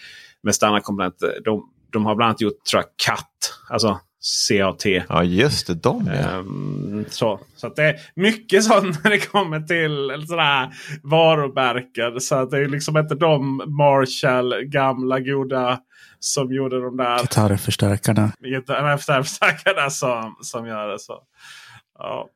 [0.43, 1.39] med standardkomponenter.
[1.45, 3.55] De, de har bland annat gjort tror jag, CAT.
[3.69, 4.01] Alltså
[4.49, 4.85] CAT.
[5.09, 5.75] ja, just det.
[5.83, 6.13] De ja.
[6.13, 10.73] Ehm, så så att det är mycket sånt när det kommer till sådana
[11.03, 12.21] varumärken.
[12.21, 15.79] Så att det är liksom inte de Marshall gamla goda
[16.21, 18.33] som gjorde de där Gitarrförstärkarna.
[18.45, 20.99] gitarrförstärkarna som, som gör det.
[20.99, 21.23] Så.
[21.99, 22.29] Ja,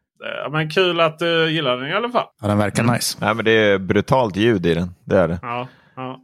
[0.45, 2.27] ja, men kul att du gillar den i alla fall.
[2.41, 2.95] Ja, den verkar Mm.
[2.95, 3.19] nice.
[3.21, 4.95] Nej, men det är brutalt ljud i den.
[5.05, 5.39] Det är det.
[5.43, 6.21] Ja, ja.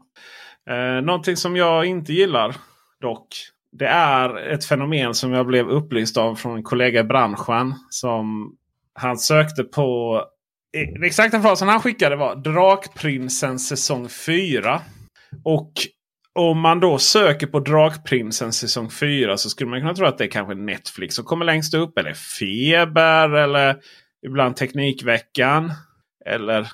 [0.75, 2.57] Eh, någonting som jag inte gillar
[3.01, 3.29] dock.
[3.73, 7.75] Det är ett fenomen som jag blev upplyst av från en kollega i branschen.
[7.91, 8.57] Som
[8.95, 10.25] han sökte på.
[10.73, 14.81] Den exakta frasen han skickade var Drakprinsen säsong 4.
[15.45, 15.73] Och
[16.33, 20.25] om man då söker på Drakprinsen säsong 4 så skulle man kunna tro att det
[20.25, 21.99] är kanske Netflix som kommer längst upp.
[21.99, 23.77] Eller Feber eller
[24.27, 25.73] ibland Teknikveckan.
[26.27, 26.69] Eller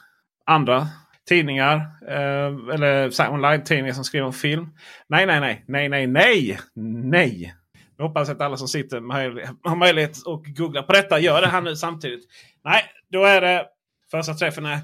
[0.47, 0.87] andra
[1.29, 1.77] tidningar.
[2.09, 4.66] Eh, eller online-tidningar som skriver om film.
[5.09, 6.59] Nej, nej, nej, nej, nej, nej,
[7.03, 7.55] nej.
[7.99, 11.49] Jag hoppas att alla som sitter möj- har möjlighet att googla på detta gör det
[11.49, 12.24] här nu samtidigt.
[12.64, 13.66] Nej, då är det
[14.11, 14.79] första träffen är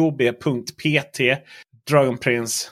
[0.00, 1.20] sv.cm-ob.pt
[1.90, 2.68] Dragon Prince.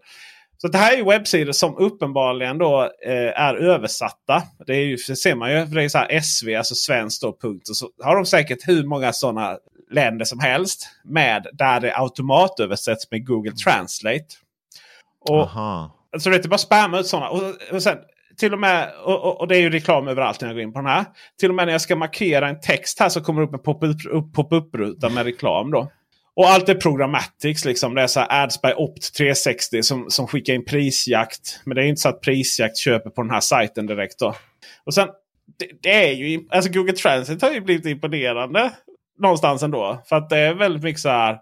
[0.57, 4.43] Så det här är webbsidor som uppenbarligen då eh, är översatta.
[4.67, 5.65] Det, är ju, det ser man ju.
[5.65, 7.69] Det är så här SV, alltså svenskt då, punkt.
[7.69, 9.57] Och så har de säkert hur många sådana
[9.91, 10.89] länder som helst.
[11.03, 14.25] Med där det automatöversätts med Google Translate.
[15.29, 15.94] Och, Aha.
[16.15, 17.29] Alltså det är bara spamma ut sådana.
[17.29, 17.41] Och,
[17.71, 17.97] och sen,
[18.37, 20.79] till och med, och, och, det är ju reklam överallt när jag går in på
[20.79, 21.05] den här.
[21.39, 24.31] Till och med när jag ska markera en text här så kommer det upp en
[24.31, 25.71] pop-up-ruta med reklam.
[25.71, 25.91] då.
[26.35, 27.65] Och allt är programmatics.
[27.65, 27.95] Liksom.
[27.95, 31.59] Det är så här Ads by Opt 360 som, som skickar in prisjakt.
[31.65, 34.19] Men det är inte så att prisjakt köper på den här sajten direkt.
[34.19, 34.35] då.
[34.85, 35.07] Och sen,
[35.59, 38.71] det, det är ju, alltså Google Translate har ju blivit imponerande
[39.19, 40.03] någonstans ändå.
[40.09, 41.37] För att det är väldigt mycket så här.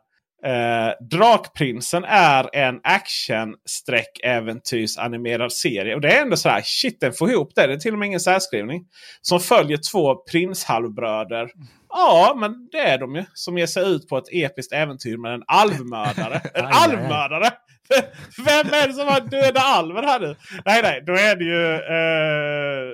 [0.45, 5.95] Eh, Drakprinsen är en action-äventyrsanimerad serie.
[5.95, 7.67] Och det är ändå så här, shit den får ihop det.
[7.67, 8.85] Det är till och med ingen särskrivning.
[9.21, 11.49] Som följer två prinshalvbröder
[11.95, 13.25] Ja, men det är de ju.
[13.33, 16.41] Som ger sig ut på ett episkt äventyr med en alvmördare.
[16.53, 17.51] En alvmördare!
[18.45, 20.35] Vem är det som har döda alven här nu?
[20.65, 21.73] Nej, nej, då är det ju...
[21.73, 22.91] Eh,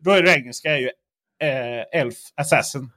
[0.00, 0.90] då är det engelska är ju
[1.42, 2.90] eh, Elf Assassin.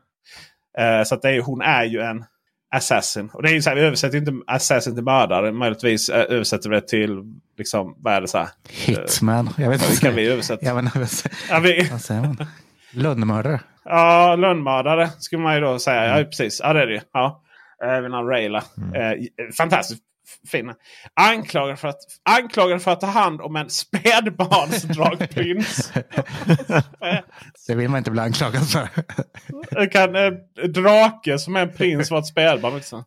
[0.78, 2.26] Eh, så att det är, hon är ju en
[2.72, 3.30] Assassin.
[3.34, 5.52] Och det är ju så här, vi översätter inte Assassin till mördare.
[5.52, 7.24] Möjligtvis eh, översätter vi det till,
[7.58, 8.48] liksom, vad är det så här?
[8.70, 9.50] Hitman.
[9.58, 10.02] Jag vet inte.
[10.02, 10.66] Kan vi översätta?
[11.50, 11.88] Ja, vi...
[11.92, 12.38] Vad säger man?
[12.92, 13.60] Lönnmördare.
[13.86, 16.06] Ja, lönnmördare skulle man ju då säga.
[16.06, 16.26] Ja, mm.
[16.26, 16.62] precis.
[16.64, 17.02] Ja, det är det ju.
[17.14, 17.44] Ja.
[17.86, 18.64] Även av Rayla.
[18.78, 18.94] Mm.
[18.94, 20.04] Eh, fantastiskt
[20.52, 20.74] fin.
[21.14, 22.00] Anklagad för, att,
[22.30, 25.94] anklagad för att ta hand om en spädbarnsdragprins.
[27.68, 28.90] det vill man inte bli anklagad för.
[29.88, 30.32] kan eh,
[30.74, 32.76] drake som är en prins vara ett spädbarn?
[32.76, 33.04] Liksom.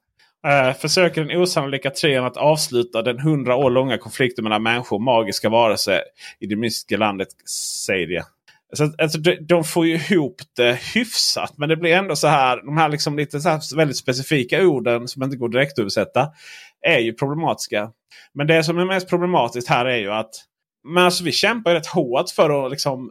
[0.46, 5.02] Uh, försöker den osannolika trion att avsluta den hundra år långa konflikten mellan människor och
[5.02, 6.00] magiska varelser
[6.40, 8.24] i det mystiska landet Sadia.
[8.72, 11.58] Så, alltså, de, de får ju ihop det hyfsat.
[11.58, 12.56] Men det blir ändå så här.
[12.56, 16.28] De här liksom lite så här väldigt specifika orden som inte går direkt att översätta.
[16.82, 17.90] Är ju problematiska.
[18.34, 20.30] Men det som är mest problematiskt här är ju att
[20.84, 23.10] men alltså, vi kämpar rätt hårt för att liksom,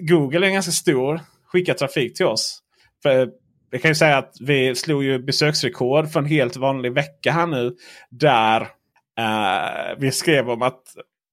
[0.00, 1.20] Google är ganska stor.
[1.46, 2.62] Skicka trafik till oss.
[3.02, 3.28] För
[3.70, 7.46] jag kan ju säga att vi slog ju besöksrekord för en helt vanlig vecka här
[7.46, 7.76] nu.
[8.10, 10.82] Där uh, vi skrev om att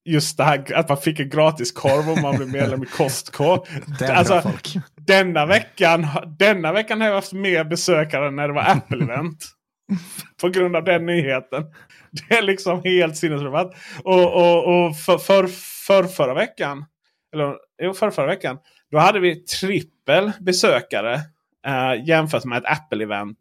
[0.05, 3.43] just det här att man fick en gratis korv om man blev medlem i Costco.
[4.09, 4.51] alltså,
[4.95, 6.07] denna, veckan,
[6.39, 9.37] denna veckan har jag haft mer besökare än när det var Apple-event.
[10.41, 11.63] På grund av den nyheten.
[12.11, 13.73] Det är liksom helt sinnesrubbat.
[14.03, 15.47] Och, och, och för, för,
[15.87, 16.85] för förra veckan.
[17.33, 18.57] Eller jo, för förra veckan.
[18.91, 21.13] Då hade vi trippel besökare
[21.67, 23.35] eh, jämfört med ett Apple-event.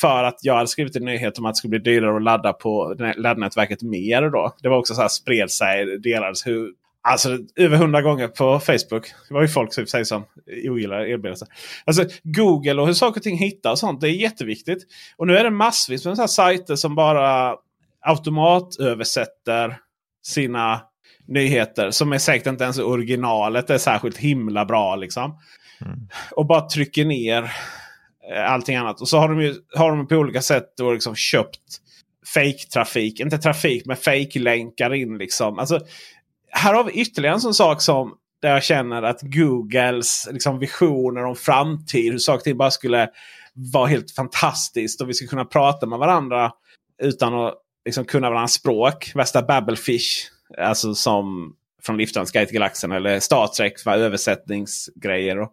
[0.00, 2.52] För att jag hade skrivit en nyhet om att det skulle bli dyrare att ladda
[2.52, 4.30] på laddnätverket mer.
[4.30, 4.56] Då.
[4.62, 6.72] Det var också så här spred sig, delades hur,
[7.04, 9.06] Alltså över hundra gånger på Facebook.
[9.28, 10.24] Det var ju folk som säger som
[10.68, 11.48] ogillar erbjudanden.
[11.84, 14.00] Alltså Google och hur saker och ting hittar och sånt.
[14.00, 14.86] Det är jätteviktigt.
[15.16, 17.56] Och nu är det massvis med så sajter som bara
[18.00, 19.78] automatöversätter
[20.22, 20.80] sina
[21.28, 21.90] nyheter.
[21.90, 24.96] Som är säkert inte ens originalet är särskilt himla bra.
[24.96, 25.38] liksom.
[25.84, 25.98] Mm.
[26.30, 27.42] Och bara trycker ner
[28.32, 29.00] eh, allting annat.
[29.00, 31.60] Och så har de, ju, har de på olika sätt då liksom köpt
[32.34, 33.20] fake-trafik.
[33.20, 35.18] Inte trafik men fake-länkar in.
[35.18, 35.58] Liksom.
[35.58, 35.80] Alltså,
[36.52, 41.24] här har vi ytterligare en sån sak som där jag känner att Googles liksom, visioner
[41.24, 42.12] om framtid.
[42.12, 43.08] Hur saker och ting bara skulle
[43.54, 45.00] vara helt fantastiskt.
[45.00, 46.52] Och vi skulle kunna prata med varandra
[47.02, 49.12] utan att liksom, kunna varandras språk.
[49.14, 50.30] Värsta Babblefish.
[50.58, 51.54] Alltså som
[51.86, 53.86] från Liftarens Guide till Galaxen eller Star Trek.
[53.86, 55.40] Översättningsgrejer.
[55.40, 55.52] Och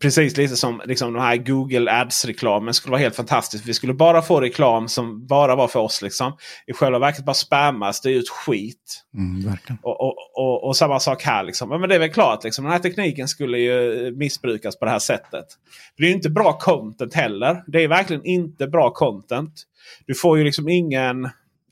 [0.00, 3.68] precis lite som liksom, den här Google Ads-reklamen skulle vara helt fantastisk.
[3.68, 6.02] Vi skulle bara få reklam som bara var för oss.
[6.02, 6.36] Liksom.
[6.66, 9.04] I själva verket bara spammas det ut skit.
[9.14, 11.44] Mm, och, och, och, och, samma sak här.
[11.44, 11.68] Liksom.
[11.68, 14.98] Men det är väl klart, liksom, den här tekniken skulle ju missbrukas på det här
[14.98, 15.46] sättet.
[15.96, 17.64] Det är inte bra content heller.
[17.66, 19.62] Det är verkligen inte bra content.
[20.06, 21.28] Du får ju liksom ingen...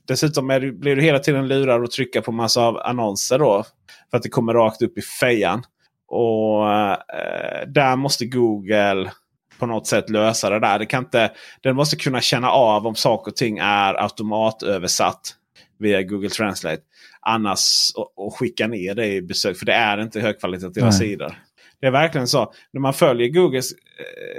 [0.09, 3.65] Dessutom är blir du hela tiden lurad att trycka på massa av annonser då.
[4.11, 5.63] För att det kommer rakt upp i fejan.
[6.09, 9.11] Och eh, där måste Google
[9.59, 10.79] på något sätt lösa det där.
[10.79, 11.31] Det kan inte,
[11.61, 15.35] den måste kunna känna av om saker och ting är automatöversatt
[15.79, 16.83] via Google Translate.
[17.21, 19.59] Annars och, och skicka ner det i besök.
[19.59, 20.99] För det är inte högkvalitativa Nej.
[20.99, 21.39] sidor.
[21.81, 22.53] Det är verkligen så.
[22.73, 23.73] När man följer Googles,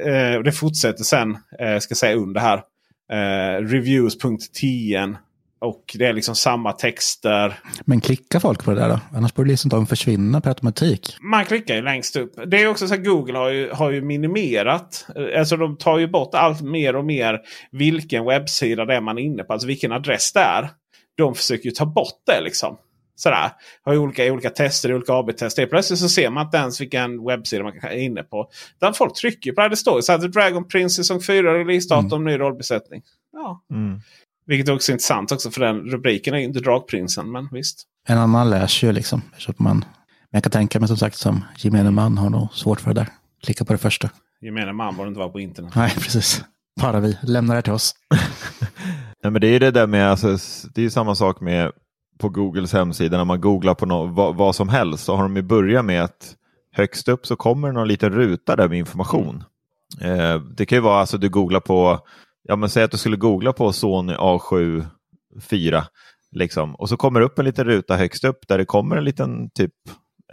[0.06, 2.58] eh, och det fortsätter sen, eh, ska säga under här.
[3.12, 5.18] Eh, Reviews.tn
[5.60, 7.60] och det är liksom samma texter.
[7.86, 9.00] Men klickar folk på det där då?
[9.14, 11.18] Annars borde liksom de försvinna per automatik.
[11.22, 12.34] Man klickar ju längst upp.
[12.46, 15.08] Det är också så att Google har ju, har ju minimerat.
[15.38, 17.40] Alltså de tar ju bort allt mer och mer
[17.72, 19.54] vilken webbsida det är man är inne på.
[19.54, 20.70] Alltså vilken adress det är.
[21.18, 22.78] De försöker ju ta bort det liksom.
[23.16, 23.52] Sådär.
[23.82, 25.66] Har ju olika, olika tester, olika AB-tester.
[25.66, 28.50] Plötsligt så ser man inte ens vilken webbsida man är inne på.
[28.76, 29.70] Utan folk trycker på det.
[29.70, 32.24] Det står ju så här, The Dragon Prince säsong 4 releasedatum, mm.
[32.24, 33.02] ny rollbesättning.
[33.34, 33.64] Ja.
[33.72, 34.02] Mm.
[34.50, 37.84] Vilket också är intressant också för den rubriken är inte Dragprinsen, men visst.
[38.08, 39.22] En annan läser ju liksom.
[39.58, 39.86] Man, men
[40.32, 43.08] jag kan tänka mig som sagt som gemene man har nog svårt för det där.
[43.44, 44.10] Klicka på det första.
[44.42, 45.74] Gemene man borde inte vara på internet.
[45.76, 46.44] Nej, precis.
[46.82, 47.18] Bara vi.
[47.24, 47.96] Lämna det till oss.
[49.24, 50.38] Nej, men det är det där med, alltså,
[50.76, 51.72] det är samma sak med
[52.20, 55.36] på Googles hemsida när man googlar på no vad, vad, som helst så har de
[55.36, 56.36] ju börjat med att
[56.72, 59.44] högst upp så kommer någon liten ruta där med information.
[60.02, 62.00] Eh, det kan ju vara alltså du googlar på
[62.50, 64.86] ja men säg att du skulle googla på Sony A7
[65.42, 65.86] 4
[66.32, 69.04] liksom, och så kommer det upp en liten ruta högst upp där det kommer en
[69.04, 69.74] liten, typ,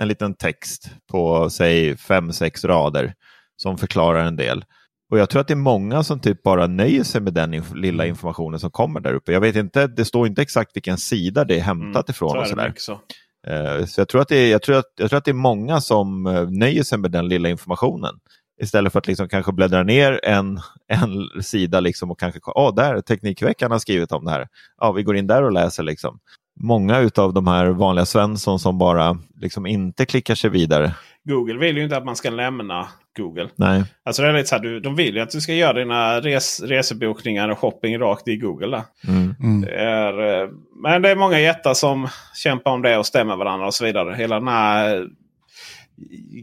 [0.01, 3.15] en liten text på säg 5-6 rader
[3.57, 4.65] som förklarar en del.
[5.11, 7.75] Och jag tror att det är många som typ bara nöjer sig med den inf
[7.75, 9.33] lilla informationen som kommer där uppe.
[9.33, 12.31] Jag vet inte, det står inte exakt vilken sida det är hämtat mm, ifrån.
[12.31, 12.73] Så och sådär.
[12.77, 12.93] Så.
[12.93, 15.35] Uh, så jag tror, att det är, jag, tror att, jag tror att det är
[15.35, 18.15] många som uh, nöjer sig med den lilla informationen.
[18.63, 22.75] Istället för att liksom kanske bläddra ner en, en sida liksom och kanske, ja oh,
[22.75, 24.49] där, Teknikveckan har skrivit om det här.
[24.81, 26.19] Ja, vi går in där och läser liksom.
[26.61, 30.95] Många av de här vanliga Svensson som bara liksom inte klickar sig vidare.
[31.25, 33.49] Google vill ju inte att man ska lämna Google.
[33.57, 33.85] Nej.
[34.05, 36.61] Alltså det är lite så här, de vill ju att du ska göra dina res,
[36.61, 38.83] resebokningar och shopping rakt i Google.
[39.09, 39.35] Mm.
[39.41, 39.61] Mm.
[39.61, 40.49] Det är, eh,
[40.83, 44.15] men det är många jättar som kämpar om det och stämmer varandra och så vidare.
[44.15, 45.09] Hela den här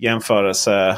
[0.01, 0.97] jämförelse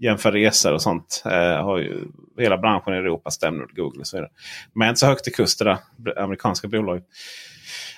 [0.00, 1.22] jämför resor och sånt.
[1.26, 2.04] Eh, har ju,
[2.38, 4.30] hela branschen i Europa stämmer Google och så vidare.
[4.74, 7.04] Men inte så högt i kust det där amerikanska bolaget.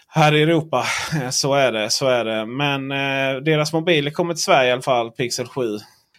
[0.09, 0.85] Här i Europa,
[1.15, 1.91] eh, så är det.
[1.91, 2.47] Så är det.
[2.47, 5.63] Men eh, deras mobiler kommer till Sverige i alla fall, Pixel 7.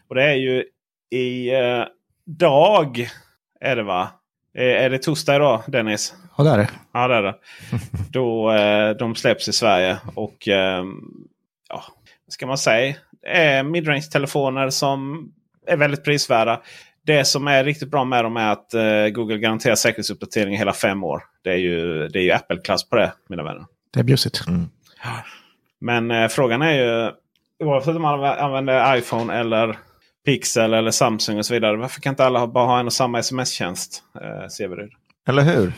[0.08, 0.64] Och det är ju
[1.12, 1.84] i eh,
[2.26, 3.10] dag.
[3.60, 4.10] Är det va?
[4.54, 6.16] Är, är det torsdag idag Dennis?
[6.38, 6.70] Ja det är det.
[6.94, 7.36] Ja det är det.
[8.12, 9.98] Då eh, de släpps i Sverige.
[10.16, 10.84] Och eh,
[11.70, 11.84] ja,
[12.26, 12.96] vad ska man säga?
[13.22, 15.32] Det är midrange-telefoner som
[15.68, 16.62] är väldigt prisvärda.
[17.06, 20.74] Det som är riktigt bra med dem är att eh, Google garanterar säkerhetsuppdatering i hela
[20.74, 21.24] fem år.
[21.44, 23.66] Det är ju, det är ju Apple-klass på det, mina vänner.
[23.94, 24.48] Det är bjussigt.
[24.48, 24.70] Mm.
[25.82, 27.12] Men eh, frågan är ju,
[27.64, 29.78] oavsett om man använder iPhone eller
[30.26, 31.78] Pixel eller Samsung och så vidare.
[31.78, 34.04] Varför kan inte alla bara ha en och samma sms-tjänst?
[34.22, 34.92] Eh, Severud?
[35.28, 35.74] Eller hur?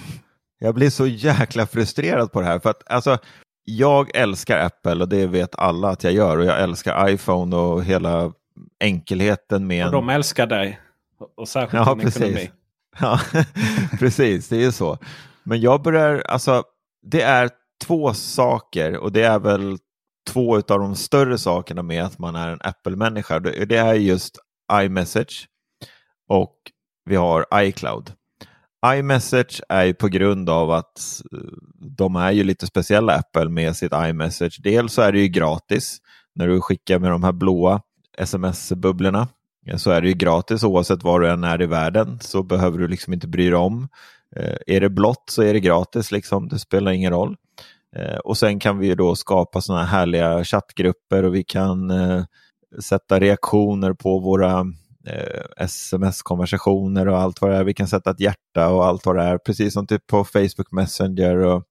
[0.60, 2.60] Jag blir så jäkla frustrerad på det här.
[2.60, 3.18] För att alltså,
[3.64, 6.38] jag älskar Apple och det vet alla att jag gör.
[6.38, 8.32] Och jag älskar iPhone och hela
[8.80, 9.86] enkelheten med...
[9.86, 10.80] Och de älskar dig.
[11.38, 12.22] Och särskilt ja, din precis.
[12.22, 12.52] ekonomi.
[13.00, 13.20] Ja,
[14.00, 14.50] precis.
[14.50, 14.98] Det är ju så.
[15.44, 16.64] Men jag börjar, alltså,
[17.02, 17.50] det är
[17.84, 19.78] två saker och det är väl
[20.30, 23.40] två av de större sakerna med att man är en Apple-människa.
[23.40, 24.40] Det är just
[24.74, 25.48] iMessage
[26.30, 26.56] och
[27.06, 28.12] vi har iCloud.
[28.86, 31.22] iMessage är på grund av att
[31.98, 34.60] de är ju lite speciella Apple med sitt iMessage.
[34.64, 35.98] Dels så är det ju gratis
[36.36, 37.82] när du skickar med de här blåa
[38.18, 39.28] sms-bubblorna
[39.76, 42.88] så är det ju gratis oavsett var du än är i världen så behöver du
[42.88, 43.88] liksom inte bry dig om.
[44.36, 46.48] Eh, är det blått så är det gratis, liksom.
[46.48, 47.36] det spelar ingen roll.
[47.96, 52.24] Eh, och sen kan vi då skapa sådana här härliga chattgrupper och vi kan eh,
[52.82, 54.60] sätta reaktioner på våra
[55.08, 57.64] eh, sms-konversationer och allt vad det är.
[57.64, 60.72] Vi kan sätta ett hjärta och allt vad det är, precis som typ på Facebook
[60.72, 61.64] Messenger och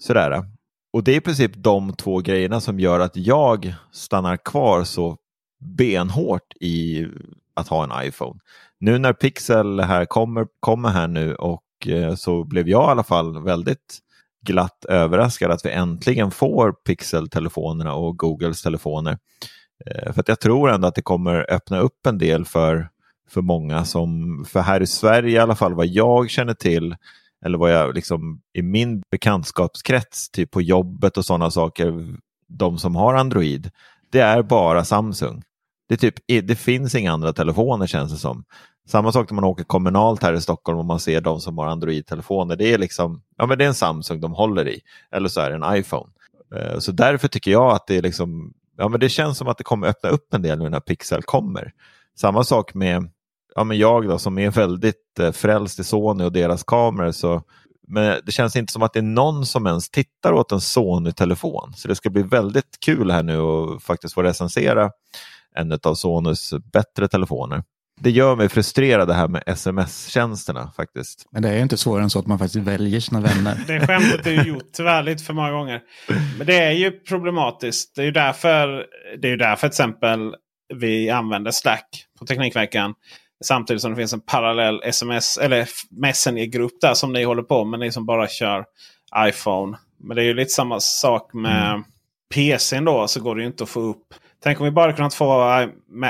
[0.00, 0.44] sådär.
[0.92, 5.16] Och det är i princip de två grejerna som gör att jag stannar kvar så
[5.58, 7.06] benhårt i
[7.54, 8.40] att ha en iPhone.
[8.78, 13.04] Nu när Pixel här kommer, kommer här nu och eh, så blev jag i alla
[13.04, 13.98] fall väldigt
[14.46, 19.18] glatt överraskad att vi äntligen får Pixel-telefonerna och Googles telefoner.
[19.86, 22.88] Eh, för att jag tror ändå att det kommer öppna upp en del för,
[23.30, 26.96] för många som, för här i Sverige i alla fall vad jag känner till,
[27.44, 32.16] eller vad jag liksom i min bekantskapskrets, typ på jobbet och sådana saker,
[32.48, 33.70] de som har Android,
[34.16, 35.42] det är bara Samsung.
[35.88, 38.44] Det, typ, det finns inga andra telefoner känns det som.
[38.88, 41.66] Samma sak när man åker kommunalt här i Stockholm och man ser de som har
[41.66, 42.56] Android-telefoner.
[42.56, 44.80] Det är liksom, ja men det är en Samsung de håller i.
[45.10, 46.12] Eller så är det en iPhone.
[46.56, 49.58] Eh, så därför tycker jag att det är liksom, ja men det känns som att
[49.58, 51.72] det kommer öppna upp en del nu när Pixel kommer.
[52.18, 53.10] Samma sak med,
[53.54, 57.42] ja men jag då som är väldigt eh, frälst i Sony och deras kameror så
[57.86, 61.72] men det känns inte som att det är någon som ens tittar åt en Sony-telefon.
[61.76, 64.90] Så det ska bli väldigt kul här nu att faktiskt få recensera
[65.54, 67.62] en av Sonys bättre telefoner.
[68.00, 71.28] det gör mig frustrerad det här med sms-tjänsterna faktiskt.
[71.32, 73.58] Men det är ju inte svårare än så att man faktiskt väljer sina vänner.
[73.66, 75.82] Det skämtet är ju gjort tyvärr lite för många gånger.
[76.38, 77.94] Men det är ju problematiskt.
[77.94, 78.86] Det är ju därför,
[79.18, 80.34] det är ju därför till exempel
[80.74, 82.94] vi använder Slack på Teknikveckan.
[83.44, 87.80] Samtidigt som det finns en parallell sms eller Messenger-grupp där som ni håller på med.
[87.80, 88.64] Ni som bara kör
[89.18, 89.78] iPhone.
[89.98, 91.84] Men det är ju lite samma sak med mm.
[92.34, 93.08] PCn då.
[93.08, 94.14] Så går det ju inte att få upp.
[94.42, 95.68] Tänk om vi bara kunnat få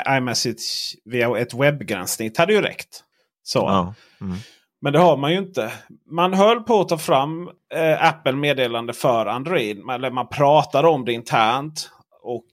[0.09, 2.39] iMessage via ett webbgränssnitt.
[2.39, 3.05] hade ju räckt.
[3.43, 3.59] Så.
[3.59, 3.95] Ja.
[4.21, 4.37] Mm.
[4.81, 5.73] Men det har man ju inte.
[6.11, 9.91] Man höll på att ta fram eh, Apple meddelande för Android.
[9.91, 11.91] Eller man pratade om det internt.
[12.23, 12.47] Och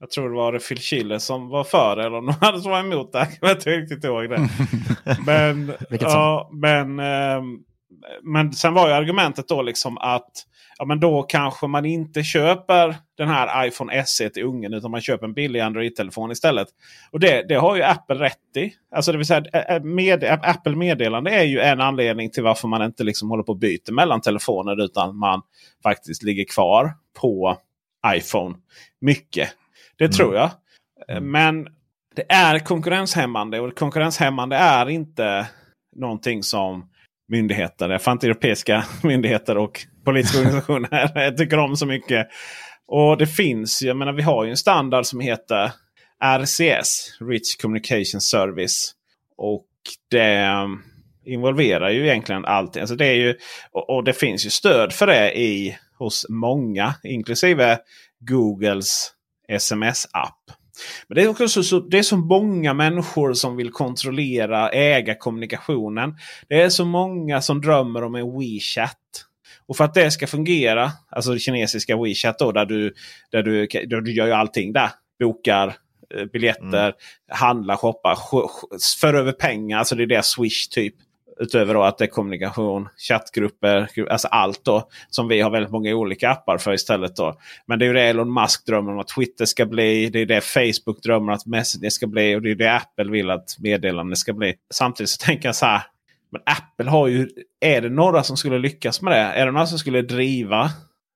[0.00, 3.12] jag tror det var Phil Schiller som var för eller någon annan som var emot
[3.12, 3.28] det.
[3.40, 4.48] Jag vet inte riktigt ihåg det.
[5.26, 7.42] men, ja, men, eh,
[8.22, 10.30] men sen var ju argumentet då liksom att
[10.78, 15.00] ja, men då kanske man inte köper den här iPhone SE till ungen utan man
[15.00, 16.68] köper en billig Android-telefon istället.
[17.10, 18.72] Och det, det har ju Apple rätt i.
[18.94, 19.42] Alltså det vill säga
[19.82, 23.58] med, Apple meddelande är ju en anledning till varför man inte liksom håller på att
[23.58, 25.42] byta mellan telefoner utan man
[25.82, 27.58] faktiskt ligger kvar på
[28.16, 28.54] iPhone
[29.00, 29.48] mycket.
[29.98, 30.12] Det mm.
[30.12, 30.50] tror jag.
[31.08, 31.30] Mm.
[31.30, 31.68] Men
[32.16, 35.48] det är konkurrenshämmande och konkurrenshämmande är inte
[35.96, 36.90] någonting som
[37.28, 42.28] myndigheter, europeiska myndigheter och politiska organisationer tycker om så mycket.
[42.86, 45.70] Och det finns, jag menar vi har ju en standard som heter
[46.24, 48.92] RCS, Rich Communication Service.
[49.36, 49.66] Och
[50.10, 50.48] det
[51.24, 52.80] involverar ju egentligen allting.
[52.80, 53.34] Alltså det är ju,
[53.72, 57.78] och, och det finns ju stöd för det i, hos många, inklusive
[58.20, 59.12] Googles
[59.48, 60.34] sms-app.
[61.08, 66.16] Men det är också så, det är så många människor som vill kontrollera, äga kommunikationen.
[66.48, 69.24] Det är så många som drömmer om en WeChat.
[69.66, 72.94] Och för att det ska fungera, alltså det kinesiska WeChat då, där du,
[73.30, 74.90] där du, där du gör ju allting där.
[75.20, 75.76] Bokar
[76.14, 76.92] eh, biljetter, mm.
[77.28, 78.18] handlar, shoppar,
[79.00, 79.78] för över pengar.
[79.78, 80.94] Alltså det är det Swish typ.
[81.40, 84.88] Utöver då att det är kommunikation, chattgrupper, alltså allt då.
[85.10, 87.16] Som vi har väldigt många olika appar för istället.
[87.16, 87.38] då.
[87.66, 90.10] Men det är ju det Elon Musk drömmer om att Twitter ska bli.
[90.10, 92.36] Det är det Facebook drömmer att Messenger ska bli.
[92.36, 94.54] Och det är det Apple vill att meddelanden ska bli.
[94.74, 95.82] Samtidigt så tänker jag så här.
[96.30, 97.28] Men Apple har ju...
[97.60, 99.18] Är det några som skulle lyckas med det?
[99.18, 100.70] Är det några som skulle driva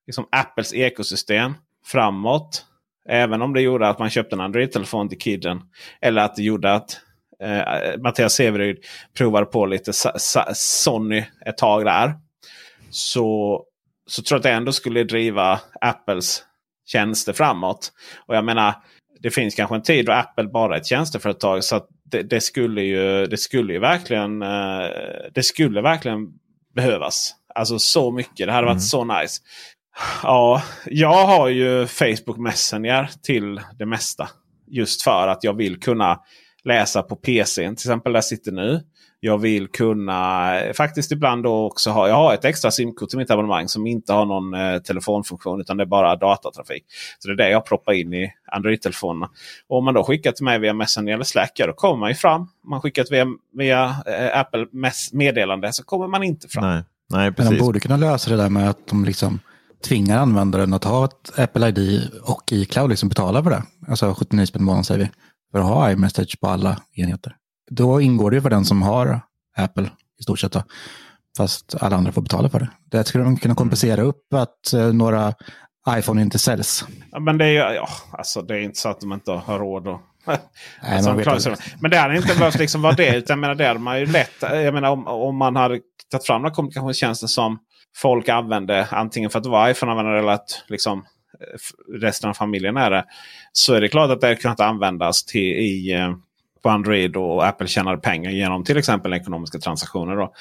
[0.06, 1.54] liksom Apples ekosystem
[1.86, 2.66] framåt?
[3.08, 5.62] Även om det gjorde att man köpte en Android-telefon till kidden.
[6.00, 7.00] Eller att det gjorde att
[7.42, 8.76] eh, Mattias Severyd
[9.16, 9.92] provade på lite
[10.54, 12.14] Sony ett tag där.
[12.90, 13.64] Så,
[14.06, 16.42] så tror jag att det ändå skulle driva Apples
[16.86, 17.92] tjänster framåt.
[18.26, 18.74] Och jag menar,
[19.20, 21.64] det finns kanske en tid då Apple bara är ett tjänsteföretag.
[21.64, 24.86] Så det, det, skulle ju, det skulle ju verkligen, eh,
[25.34, 26.28] det skulle verkligen
[26.74, 27.34] behövas.
[27.54, 28.46] Alltså så mycket.
[28.46, 28.80] Det hade varit mm.
[28.80, 29.42] så nice.
[30.22, 34.28] Ja, jag har ju Facebook Messenger till det mesta.
[34.66, 36.20] Just för att jag vill kunna
[36.64, 37.62] läsa på PC.
[37.62, 38.80] Till exempel där jag sitter nu.
[39.24, 43.30] Jag vill kunna faktiskt ibland då också ha jag har ett extra simkort till mitt
[43.30, 46.84] abonnemang som inte har någon eh, telefonfunktion utan det är bara datatrafik.
[47.18, 49.30] Så det är det jag proppar in i Android-telefonerna.
[49.68, 52.14] Och om man då skickar till mig via Messenger eller Slack, då kommer man ju
[52.14, 52.40] fram.
[52.40, 54.66] Om man skickat via, via eh, Apple
[55.12, 56.64] meddelande så kommer man inte fram.
[56.64, 57.50] Nej, nej, precis.
[57.50, 59.40] Men de borde kunna lösa det där med att de liksom
[59.84, 63.62] tvingar användaren att ha ett Apple ID och iCloud liksom betala för det.
[63.88, 65.10] Alltså 79 spänn i månaden säger vi
[65.52, 67.36] för att ha iMessage på alla enheter.
[67.70, 69.20] Då ingår det för den som har
[69.56, 69.90] Apple
[70.20, 70.52] i stort sett.
[70.52, 70.62] Då.
[71.36, 72.70] Fast alla andra får betala för det.
[72.90, 75.34] Det skulle de kunna kompensera upp att eh, några
[75.88, 76.84] iPhone inte säljs.
[77.10, 79.88] Ja, men det är, ja, alltså, det är inte så att de inte har råd
[79.88, 80.00] att
[80.80, 83.16] alltså, man men det hade inte behövt liksom vara det.
[83.16, 84.34] Utan jag menar, det hade man ju lätt.
[84.40, 85.80] Jag menar, om, om man hade
[86.10, 87.58] tagit fram några kommunikationstjänster som
[87.96, 88.88] folk använde.
[88.90, 91.04] Antingen för att vara iPhone-användare eller att liksom,
[92.00, 93.04] resten av familjen är det.
[93.52, 96.14] Så är det klart att det kunnat användas till, i, eh,
[96.62, 100.16] på Android och Apple tjänar pengar genom till exempel ekonomiska transaktioner.
[100.16, 100.32] Då.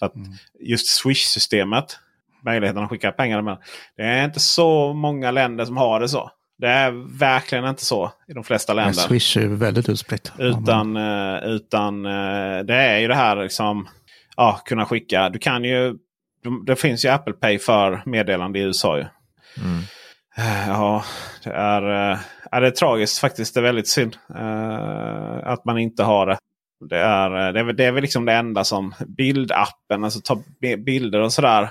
[0.00, 0.32] att mm.
[0.60, 1.98] Just Swish-systemet,
[2.44, 3.42] möjligheten att skicka pengar.
[3.42, 3.56] Men
[3.96, 6.30] det är inte så många länder som har det så.
[6.58, 8.94] Det är verkligen inte så i de flesta länder.
[9.08, 10.32] Men Swish är väldigt utspritt.
[10.38, 13.88] Utan, uh, utan uh, det är ju det här liksom.
[14.36, 15.28] Ja, kunna skicka.
[15.28, 15.94] Du kan ju.
[16.66, 18.96] Det finns ju Apple Pay för meddelande i USA.
[18.96, 19.04] Ju.
[19.62, 19.82] Mm.
[20.36, 21.04] Eh, ja,
[21.44, 22.10] det är,
[22.52, 23.54] äh, det är tragiskt faktiskt.
[23.54, 26.38] Det är väldigt synd äh, att man inte har det.
[26.88, 30.42] Det är, det är, det är väl liksom det enda som bildappen, alltså ta
[30.78, 31.70] bilder och sådär.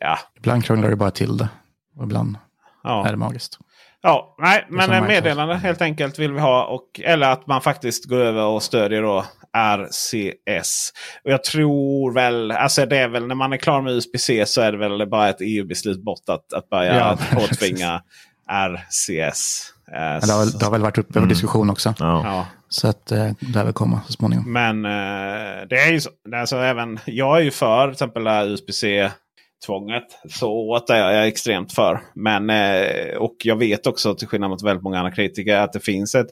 [0.00, 0.18] Ja.
[0.36, 1.48] Ibland krånglar det bara till det.
[1.96, 2.36] Och ibland
[2.82, 3.06] ja.
[3.06, 3.58] är det magiskt.
[4.02, 6.64] Ja, nej, men meddelande helt enkelt vill vi ha.
[6.64, 9.24] Och, eller att man faktiskt går över och stödjer då
[9.56, 10.92] RCS.
[11.24, 14.60] Och jag tror väl, alltså det är väl när man är klar med USB-C så
[14.60, 18.02] är det väl bara ett EU-beslut bort att, att börja ja, påtvinga
[18.50, 19.72] RCS.
[19.92, 21.94] Eh, Men det, har, väl- det har väl varit uppe för diskussion också.
[21.98, 22.22] Ja.
[22.24, 22.46] ja.
[22.68, 24.52] Så att eh, det lär väl komma så småningom.
[24.52, 26.10] Men eh, det är ju så.
[26.36, 28.30] Alltså, även, jag är ju för till exempel det
[29.66, 30.04] tvånget.
[30.30, 32.00] Så det är jag extremt för.
[32.14, 35.80] Men, eh, och jag vet också till skillnad mot väldigt många andra kritiker att det
[35.80, 36.28] finns ett,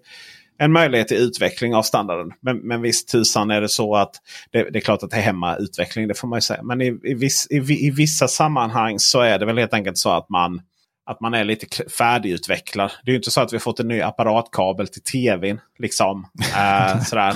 [0.59, 2.33] en möjlighet till utveckling av standarden.
[2.41, 4.15] Men, men visst tusan är det så att
[4.51, 6.09] det, det är klart att det är hemmautveckling.
[6.09, 6.63] Det får man ju säga.
[6.63, 10.11] Men i, i, viss, i, i vissa sammanhang så är det väl helt enkelt så
[10.11, 10.61] att man
[11.09, 12.91] att man är lite färdigutvecklad.
[13.05, 15.61] Det är ju inte så att vi har fått en ny apparatkabel till tvn.
[15.79, 16.27] Liksom.
[16.57, 17.35] Eh, sådär.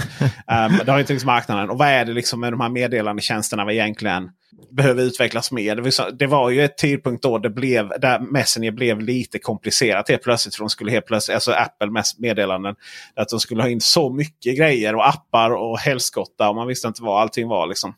[0.51, 1.70] Eh, det har inte liksom marknaden.
[1.70, 4.31] Och vad är det liksom med de här meddelandetjänsterna vi egentligen
[4.70, 5.77] behöver utvecklas mer?
[5.77, 9.39] Det var, så- det var ju ett tidpunkt då det blev, där Messenger blev lite
[9.39, 10.55] komplicerat helt plötsligt.
[10.55, 12.75] För de skulle helt plötsligt, alltså Apple meddelanden.
[13.16, 16.49] Att de skulle ha in så mycket grejer och appar och helskotta.
[16.49, 17.66] Och man visste inte vad allting var.
[17.66, 17.95] Liksom.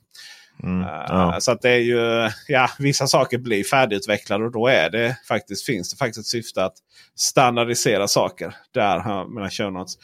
[0.63, 0.81] Mm.
[0.81, 1.41] Uh, Ja.
[1.41, 5.67] Så att det är ju, ja, vissa saker blir färdigutvecklade och då är det faktiskt,
[5.67, 6.75] finns det faktiskt ett syfte att
[7.17, 8.55] standardisera saker.
[8.75, 9.95] Där har mina show notes.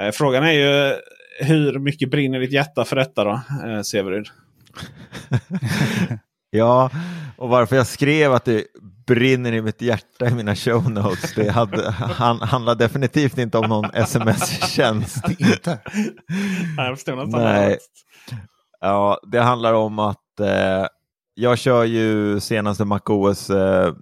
[0.00, 0.96] Eh, frågan är ju
[1.40, 4.28] hur mycket brinner ditt hjärta för detta då, uh, Severyd?
[6.50, 6.90] Ja,
[7.36, 8.64] och varför jag skrev att det
[9.06, 13.68] brinner i mitt hjärta i mina show notes, det hade, han, handlar definitivt inte om
[13.68, 15.28] någon sms-tjänst.
[15.38, 15.78] Inte?
[16.76, 17.42] Nej, jag förstår nästan.
[17.42, 17.78] Nej.
[18.86, 20.86] Ja, det handlar om att eh,
[21.34, 23.94] jag kör ju senaste MacOS eh,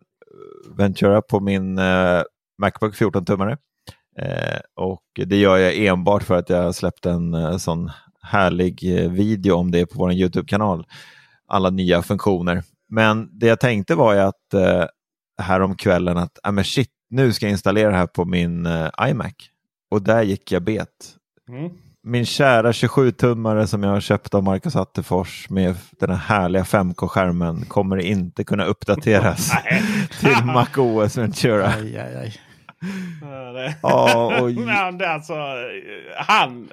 [0.76, 2.22] Ventura på min eh,
[2.58, 3.56] Macbook 14-tummare.
[4.18, 7.90] Eh, och det gör jag enbart för att jag släppte en eh, sån
[8.22, 10.86] härlig eh, video om det på vår YouTube-kanal.
[11.48, 12.62] Alla nya funktioner.
[12.88, 14.84] Men det jag tänkte var ju att eh,
[15.42, 18.66] här om kvällen att ah, men shit, nu ska jag installera det här på min
[18.66, 19.34] eh, iMac.
[19.90, 20.88] Och där gick jag bet
[21.48, 21.70] Mm
[22.04, 27.64] min kära 27-tummare som jag har köpt av Marcus Attefors med den här härliga 5K-skärmen
[27.64, 29.50] kommer inte kunna uppdateras
[30.20, 31.66] till MacOS Ventura.
[31.66, 32.36] Aj, aj, aj.
[33.22, 35.34] Ja, Ja, och- Men alltså,
[36.16, 36.68] han,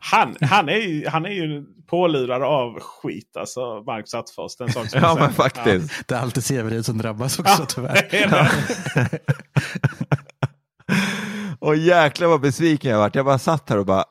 [0.00, 4.56] han, han, är ju, han är ju pålurad av skit, alltså Marcus Attefors.
[4.56, 6.08] Den sak som Ja, men faktiskt.
[6.08, 8.08] Det är alltid Severin som drabbas också Ja, tyvärr.
[8.10, 9.10] det.
[11.58, 13.14] Och jäklar vad besviken jag varit.
[13.14, 14.04] Jag bara satt här och bara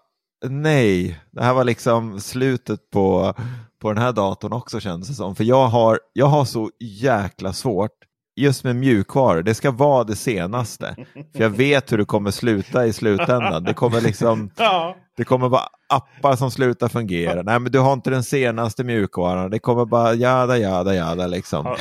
[0.49, 3.33] nej, det här var liksom slutet på,
[3.81, 5.35] på den här datorn också kändes det som.
[5.35, 7.91] För jag har, jag har så jäkla svårt
[8.35, 9.43] just med mjukvaror.
[9.43, 10.95] Det ska vara det senaste.
[11.35, 13.63] För jag vet hur det kommer sluta i slutändan.
[13.63, 14.95] Det kommer liksom Ja.
[15.17, 17.41] Det kommer vara appar som slutar fungera.
[17.41, 19.51] Nej, men du har inte den senaste mjukvaran.
[19.51, 21.65] Det kommer bara jada, jada, jada liksom.
[21.65, 21.79] Har,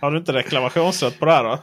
[0.00, 1.58] har du inte reklamationsrätt på det här då?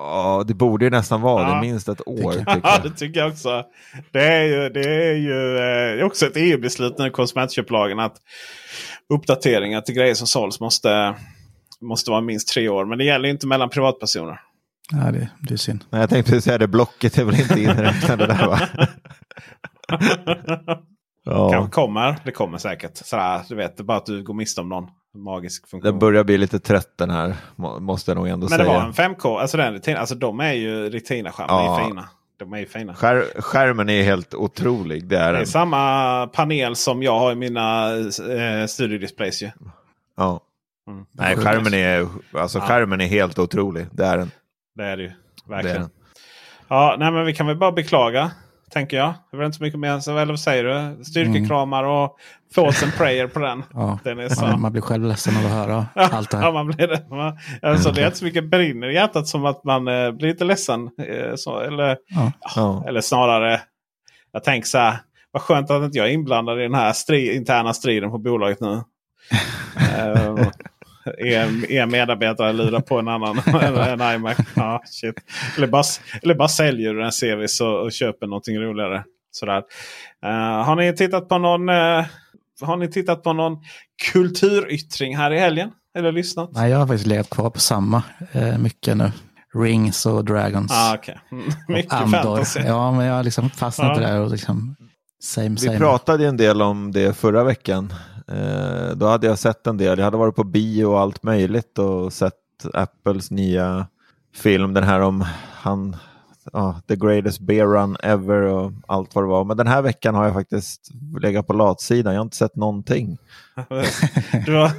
[0.00, 1.54] Ja, det borde ju nästan vara Ja.
[1.54, 2.32] det, minst ett år.
[2.32, 2.82] Tycker Tycker Ja, jag.
[2.92, 3.64] det tycker jag också.
[4.12, 5.58] Det är ju, det är ju
[6.00, 8.16] eh, också ett EU-beslut nu konsumentköplagen att
[9.14, 11.14] uppdateringar till grejer som såls måste,
[11.80, 12.84] måste vara minst tre år.
[12.84, 14.40] Men det gäller inte mellan privatpersoner.
[14.92, 15.84] Ja, det, det är synd.
[15.90, 18.60] Nej, jag tänkte säga det, blocket är väl inte inräknat det där va?
[21.24, 22.16] Ja, Kanske kommer.
[22.24, 22.96] Det kommer säkert.
[22.96, 24.84] Sådär, du vet, det är bara att du går miste om någon
[25.14, 25.90] magisk funktion.
[25.92, 28.78] den börjar bli lite trött den här, må- måste jag nog ändå Men det säga.
[28.78, 29.38] var en 5K.
[29.38, 31.54] Alltså, den retina, alltså de är ju Retina-skärmar.
[31.64, 31.84] Ja.
[31.88, 32.08] fina.
[32.36, 32.94] De är ju fina.
[32.94, 35.04] Skär, skärmen är helt otrolig.
[35.08, 35.46] Det är Det är den.
[35.46, 39.42] samma panel som jag har i mina eh, studiodisplays.
[39.42, 39.50] Ju.
[40.16, 40.40] Ja.
[40.88, 41.06] Mm.
[41.12, 42.64] Nej, skärmen är, alltså, Ja.
[42.64, 43.86] skärmen är helt otrolig.
[43.92, 44.30] Det är den.
[44.74, 45.08] Det är det ju.
[45.08, 45.14] Det
[45.50, 45.80] Verkligen.
[45.80, 45.90] den.
[46.68, 48.30] Ja, nej, men vi kan väl bara beklaga.
[48.70, 49.14] Tänker jag.
[49.30, 50.00] Det var inte så mycket mer.
[50.00, 51.04] Så, eller vad säger du?
[51.04, 52.16] Styrkekramar och
[52.54, 53.64] thoughts and prayer på den.
[53.74, 54.46] Ja, Den är så.
[54.46, 56.52] man, man blir själv ledsen av att höra allt det Ja, här.
[56.52, 57.04] man blir det.
[57.10, 60.28] Man, alltså, det är inte så mycket brinner i hjärtat som att man eh, blir
[60.28, 60.90] lite ledsen.
[61.02, 62.32] Eh, så, eller, Ja.
[62.56, 62.84] Ja.
[62.88, 63.60] eller snarare,
[64.32, 64.96] jag tänker så här.
[65.30, 68.60] Vad skönt att inte jag är inblandad i den här stri interna striden på bolaget
[68.60, 68.82] nu.
[71.18, 74.36] Er, er medarbetare lurar på en annan en, en iMac.
[74.54, 75.14] Ja, shit.
[75.56, 75.82] Eller, bara,
[76.22, 79.04] eller bara säljer du en service och, och köper någonting roligare.
[79.30, 79.62] Sådär.
[80.24, 82.04] Eh, har ni tittat på någon eh,
[82.60, 83.56] Har ni tittat på någon
[84.12, 85.70] kulturyttring här i helgen?
[85.98, 86.50] Eller lyssnat?
[86.52, 88.02] Nej, jag har faktiskt legat kvar på samma
[88.32, 89.12] eh, mycket nu.
[89.54, 90.72] Rings och Dragons.
[90.74, 91.14] Ah, okay.
[91.68, 92.22] Mycket och Andor.
[92.22, 92.60] fantasy.
[92.60, 94.08] Ja, men jag har liksom fastnat Ja.
[94.08, 94.76] där och liksom
[95.22, 95.78] same Vi same.
[95.78, 97.92] pratade ju en del om det förra veckan.
[98.32, 99.98] Eh, då hade jag sett en del.
[99.98, 102.34] Jag hade varit på bio och allt möjligt och sett
[102.74, 103.86] Apples nya
[104.36, 104.74] film.
[104.74, 105.96] Den här om han,
[106.52, 109.44] ja, The Greatest Bear Run Ever och allt vad det var.
[109.44, 112.12] Men den här veckan har jag faktiskt legat på latsidan.
[112.12, 113.18] Jag har inte sett någonting.
[114.46, 114.70] Du har,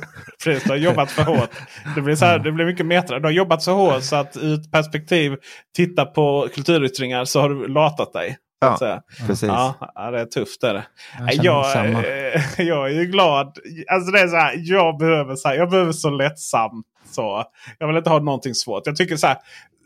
[0.43, 1.49] precis, du har jobbat för hårt.
[1.95, 3.19] Det blir, så här, det blir mycket metra.
[3.19, 5.35] Du har jobbat så hårt så att ur ett perspektiv
[5.75, 8.37] titta på kulturyttringar så har du latat dig.
[8.59, 9.01] Ja, säga.
[9.27, 9.49] Precis.
[9.49, 10.63] Ja, det är tufft.
[10.63, 10.85] Är det.
[11.19, 13.57] Jag Jag, eh, jag är ju glad.
[13.87, 16.85] Alltså det är så här, jag behöver, så här, jag behöver så lättsamt
[17.19, 17.43] Så,
[17.79, 18.83] jag vill inte ha någonting svårt.
[18.85, 19.37] Jag tycker så här.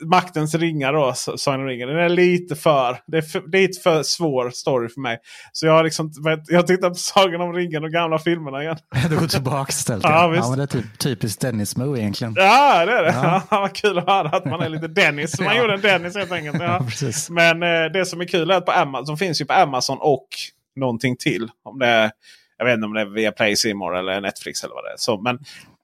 [0.06, 1.88] Maktens ringar då, Sagan ringen.
[1.88, 5.18] Den är lite för, det är för, lite för svår story för mig.
[5.52, 6.12] Så jag har liksom,
[6.48, 8.78] jag tittar på Sagan om ringen och gamla filmerna igen.
[9.10, 10.04] Du går tillbaka istället.
[10.04, 12.34] Ja, ja, men det är typ, typiskt Dennis-Moo egentligen.
[12.38, 13.12] Ja, det är det.
[13.12, 13.42] Ja.
[13.50, 13.60] Ja.
[13.60, 15.40] Vad kul att höra att man är lite Dennis.
[15.40, 15.62] Man Ja.
[15.62, 16.58] gjorde en Dennis helt enkelt.
[16.62, 16.86] Ja.
[17.30, 20.28] Men eh, det som är kul är att på Amazon, finns ju på Amazon och
[20.76, 21.50] någonting till.
[21.64, 22.12] Om det är,
[22.58, 24.98] jag vet inte om det är via Play Simor eller Netflix eller vad det är.
[24.98, 25.40] Så, men,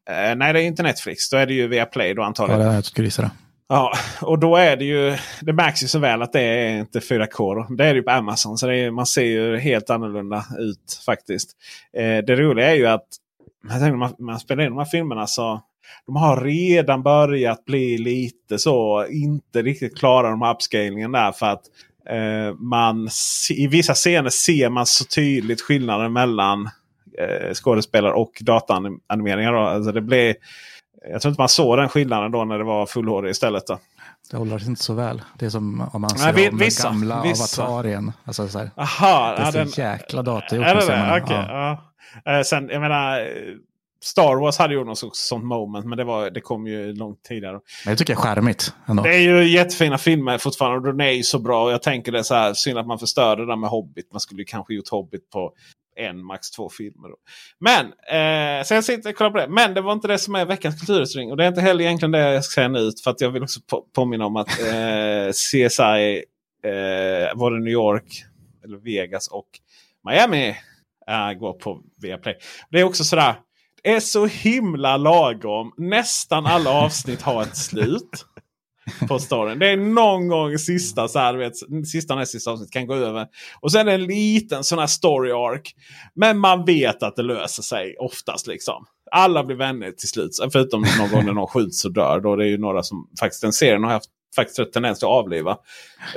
[0.10, 1.30] eh, nej, det är inte Netflix.
[1.30, 2.62] Då är det ju via Play då Ja, antagligen.
[2.62, 3.32] är jag skulle gissa det.
[3.72, 5.18] Ja, och då är det ju.
[5.42, 7.56] Det märks ju så väl att det är inte 4K.
[7.56, 7.76] Då.
[7.76, 8.58] Det är det ju på Amazon.
[8.58, 11.52] Så är, man ser ju helt annorlunda ut faktiskt.
[11.98, 13.08] Eh, det roliga är ju att
[13.64, 15.62] när man, man spelar in de här filmerna så.
[16.06, 19.06] De har redan börjat bli lite så.
[19.10, 21.32] Inte riktigt klara de här upscalingen där.
[21.32, 21.64] För att
[22.10, 23.10] eh, man
[23.52, 26.70] i vissa scener ser man så tydligt skillnaden mellan
[27.20, 29.54] eh, skådespelare och dataanimeringar.
[29.54, 29.60] Då.
[29.60, 30.36] Alltså det blir,
[31.12, 33.68] jag tror inte man såg den skillnaden då när det var fullhårig istället.
[33.68, 33.80] Då.
[34.32, 35.22] Det håller sig inte så väl.
[35.40, 37.64] Det är som om man Nej, ser vi- om vissa- den gamla vissa.
[37.64, 38.12] Avatar igen.
[38.26, 40.68] Alltså, så här, Aha, det är ja, så den, jäkla datorgjort.
[40.68, 41.22] är det det?
[41.24, 41.82] Okej, Ja.
[42.26, 42.38] ja.
[42.38, 43.28] Eh, sen, jag menar,
[44.04, 45.86] Star Wars hade ju något så- sånt moment.
[45.86, 47.60] Men det, var, det kom ju långt tidigare.
[47.86, 48.74] Men det tycker jag är charmigt.
[48.88, 49.04] Ändå.
[49.04, 50.90] Det är ju jättefina filmer fortfarande.
[50.90, 51.64] Och de är ju så bra.
[51.64, 54.12] Och jag tänker det så här, synd att man förstörde det där med Hobbit.
[54.14, 55.52] Man skulle kanske gjort Hobbit på
[56.00, 57.10] en, max två filmer.
[57.10, 57.16] Då.
[57.60, 59.48] Men, eh, så jag sitter och kollar på det.
[59.48, 61.32] Men det var inte det som är veckans kulturutring.
[61.32, 62.92] Och det är inte heller egentligen det jag ska säga nu.
[63.04, 66.24] För att jag vill också på, påminna om att eh, CSI,
[66.64, 68.24] eh, var det New York,
[68.64, 69.48] eller Vegas och
[70.10, 70.50] Miami
[71.08, 72.38] eh, går på Viaplay.
[72.70, 73.36] Det är också sådär.
[73.84, 75.74] Det är så himla lagom.
[75.78, 78.26] Nästan alla avsnitt har ett slut
[79.08, 79.60] på storyn.
[79.60, 82.88] Det är någon gång i sista, så här, du vet, sista näst sista avsnitt kan
[82.88, 83.28] gå över.
[83.60, 85.74] Och sen är det en liten sån här story arc.
[86.14, 88.48] Men man vet att det löser sig oftast.
[88.48, 88.86] liksom.
[89.12, 90.32] Alla blir vänner till slut.
[90.52, 92.20] Förutom någon gång när någon skjuts och dör.
[92.20, 95.06] Då det är ju några som faktiskt den serien har haft faktiskt rätt tendens till
[95.06, 95.58] att avliva.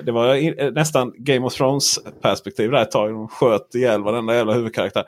[0.02, 3.10] Det var eh, nästan Game of Thrones perspektiv där ett tag.
[3.10, 5.04] De sköt ihjäl varenda jävla huvudkaraktär.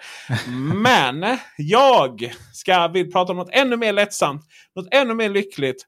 [0.75, 4.43] Men jag ska vill prata om något ännu mer lättsamt.
[4.77, 5.87] Något ännu mer lyckligt.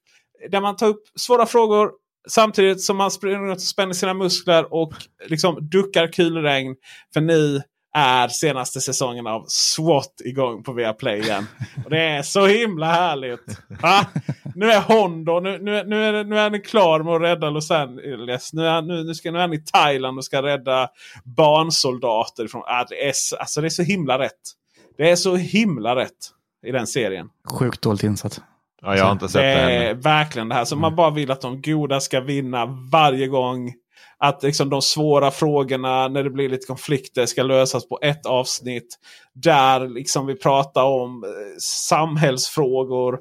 [0.51, 1.91] Där man tar upp svåra frågor
[2.29, 4.93] samtidigt som man springer runt och spänner sina muskler och
[5.27, 6.77] liksom duckar kulregn.
[7.15, 7.63] För nu
[7.97, 11.47] är senaste säsongen av SWAT igång på Viaplay igen.
[11.85, 13.59] Och det är så himla härligt.
[13.83, 14.07] Ha?
[14.55, 17.71] Nu är Hondo, nu, nu, nu, är, nu är ni klar med att rädda Los
[17.71, 18.53] Angeles.
[18.53, 20.89] Nu är, nu, nu, ska, nu är ni i Thailand och ska rädda
[21.25, 22.47] barnsoldater.
[22.49, 24.33] Från, ah, det, är, alltså det är så himla rätt.
[24.97, 26.31] Det är så himla rätt
[26.67, 27.29] i den serien.
[27.59, 28.41] Sjukt dåligt insatt.
[28.83, 31.31] Ja, jag har inte sett Det det är verkligen det här som man bara vill
[31.31, 33.73] att de goda ska vinna varje gång.
[34.19, 38.99] Att liksom de svåra frågorna när det blir lite konflikter ska lösas på ett avsnitt.
[39.35, 43.19] Där liksom vi pratar om eh, samhällsfrågor.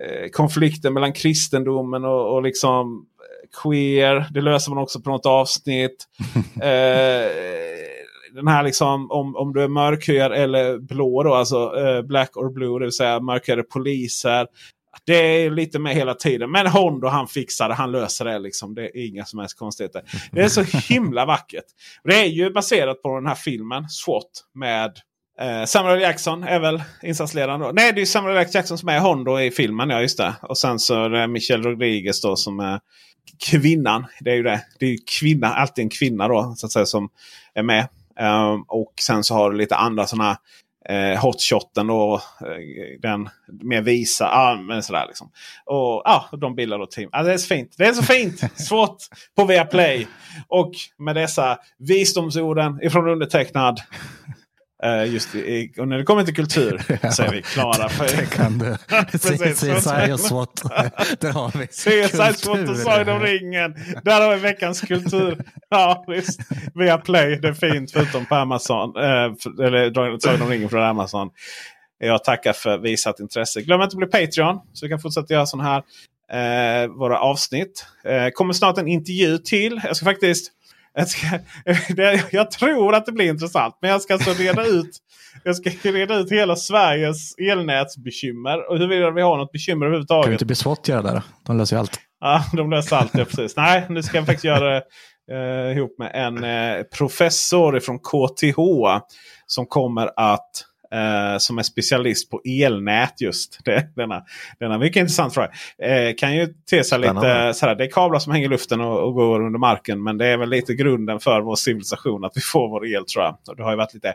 [0.00, 4.26] Eh, konflikter mellan kristendomen och, och liksom eh, queer.
[4.30, 6.06] Det löser man också på något avsnitt.
[6.62, 7.30] eh,
[8.36, 11.34] den här liksom om, om du är mörkhyad eller blå då.
[11.34, 12.78] Alltså eh, black or blue.
[12.78, 14.46] Det vill säga mörkhyade poliser.
[15.04, 16.50] Det är lite med hela tiden.
[16.50, 17.74] Men Hondo han fixar det.
[17.74, 18.38] Han löser det.
[18.38, 18.74] Liksom.
[18.74, 20.02] Det är inga som helst konstigheter.
[20.32, 21.64] Det är så himla vackert.
[22.04, 24.30] Det är ju baserat på den här filmen SWAT.
[24.54, 24.92] Med
[25.40, 27.70] eh, Samuel Jackson är väl insatsledaren då.
[27.72, 28.46] Nej det är ju Samuel L.
[28.52, 29.90] Jackson som är Hondo i filmen.
[29.90, 30.34] Ja just det.
[30.42, 32.80] Och sen så är det Michelle Rodriguez då som är
[33.50, 34.06] kvinnan.
[34.20, 34.62] Det är ju det.
[34.78, 37.08] Det är ju kvinna, alltid en kvinna då så att säga som
[37.54, 37.88] är med.
[38.20, 40.38] Um, och sen så har du lite andra sådana
[40.88, 43.28] eh, hotshoten och eh, den
[43.62, 44.24] mer visa.
[44.24, 45.30] Ja, men sådär liksom.
[45.64, 47.10] Och ja, de bildar då team.
[47.12, 47.74] Ja, det är så fint.
[47.78, 48.40] Det är så fint!
[48.60, 48.96] Svårt
[49.36, 50.06] på Viaplay.
[50.48, 53.80] Och med dessa visdomsorden ifrån undertecknad.
[54.82, 57.88] Eh, just i, och när det kommer till kultur så är vi klara.
[57.88, 58.76] För, Det kan du.
[59.18, 60.62] CSI och SWAT.
[61.20, 63.74] Där har vi CSI Svårt och Sagan om ringen.
[64.04, 65.44] Där har vi veckans kultur.
[65.68, 66.40] Ja visst.
[66.74, 67.36] Via Play.
[67.36, 68.96] Det är fint förutom på Amazon.
[68.96, 71.30] Eh, eller Sagan om ringen från Amazon.
[71.98, 73.62] Jag tackar för visat intresse.
[73.62, 74.60] Glöm inte att bli Patreon.
[74.72, 75.82] Så vi kan fortsätta göra sådana här
[76.32, 77.86] eh, våra avsnitt.
[78.04, 79.80] Eh, kommer snart en intervju till.
[79.84, 80.52] Jag ska faktiskt...
[80.98, 81.26] Jag, ska,
[82.36, 83.78] jag tror att det blir intressant.
[83.80, 84.90] Men jag ska alltså reda ut.
[85.44, 88.70] Jag ska reda ut hela Sveriges elnätsbekymmer.
[88.70, 90.28] Och huruvida vi har något bekymmer Kan överhuvudtaget.
[90.28, 91.22] vi inte bli SWAT göra det då?
[91.46, 92.00] De löser ju allt.
[92.20, 93.14] Ja, de löser allt.
[93.14, 93.56] Ja, precis.
[93.56, 94.82] Nej, nu ska jag faktiskt göra det
[95.32, 98.58] eh, ihop med en eh, professor från KTH.
[99.46, 100.50] Som kommer att
[100.92, 103.58] eh, som är specialist på elnät just.
[103.64, 104.22] Det, denna,
[104.58, 105.50] denna mycket intressant fråga.
[105.82, 107.74] Eh, kan ju te sig lite sådär.
[107.74, 110.02] Det är kablar som hänger i luften och, och går under marken.
[110.02, 113.24] Men det är väl lite grunden för vår civilisation att vi får vår el tror
[113.24, 113.38] jag.
[113.48, 114.14] Och det har ju varit lite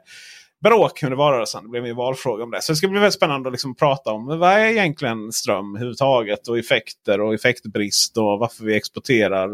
[0.64, 1.64] bråk under valrörelsen.
[1.64, 2.61] Det blev en valfråga om det.
[2.61, 6.48] Så det ska bli väldigt spännande att liksom prata om vad är egentligen ström överhuvudtaget.
[6.48, 9.49] Och effekter och effektbrist och varför vi exporterar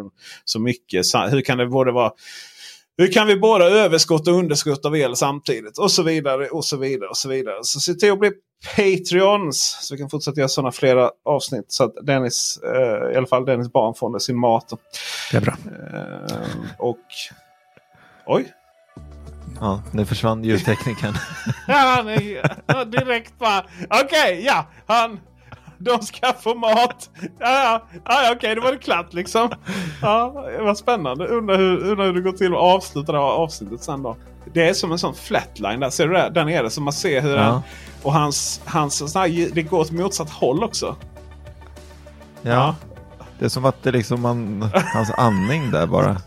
[0.46, 1.06] så mycket.
[1.32, 2.12] Hur kan det både vara
[2.98, 5.78] hur kan vi både överskott och underskott av el samtidigt?
[5.78, 7.10] Och så vidare och så vidare.
[7.10, 7.56] och Så vidare.
[7.62, 8.32] Så se till att bli
[8.76, 9.78] Patreons.
[9.82, 11.66] Så vi kan fortsätta göra sådana flera avsnitt.
[11.68, 14.74] Så att Dennis, eh, i alla fall Dennis barn får sin mat.
[15.32, 15.58] Det är bra.
[15.94, 16.42] Eh,
[16.78, 16.98] och...
[18.26, 18.54] Oj!
[19.60, 21.14] Ja, nu försvann ljudteknikern.
[21.68, 23.60] ja, han är direkt bara...
[23.90, 24.68] Okej, okay, ja.
[24.88, 25.20] Han,
[25.78, 27.10] de ska få mat.
[27.40, 29.50] Ja, ja, ja okej, då var det klart liksom.
[30.02, 31.28] Ja, vad spännande.
[31.28, 34.18] Undrar hur, undrar hur det går till att avsluta det här avsnittet sen då.
[34.54, 35.90] Det är som en sån flatline där.
[35.90, 36.30] Ser du det?
[36.30, 36.70] Där nere.
[36.70, 37.44] Så man ser hur ja.
[37.44, 37.62] den...
[38.04, 40.96] Och hans, hans här, det går åt motsatt håll också.
[42.42, 42.52] Ja.
[42.52, 42.76] ja.
[43.40, 46.18] Det är som att det liksom man, hans andning där bara.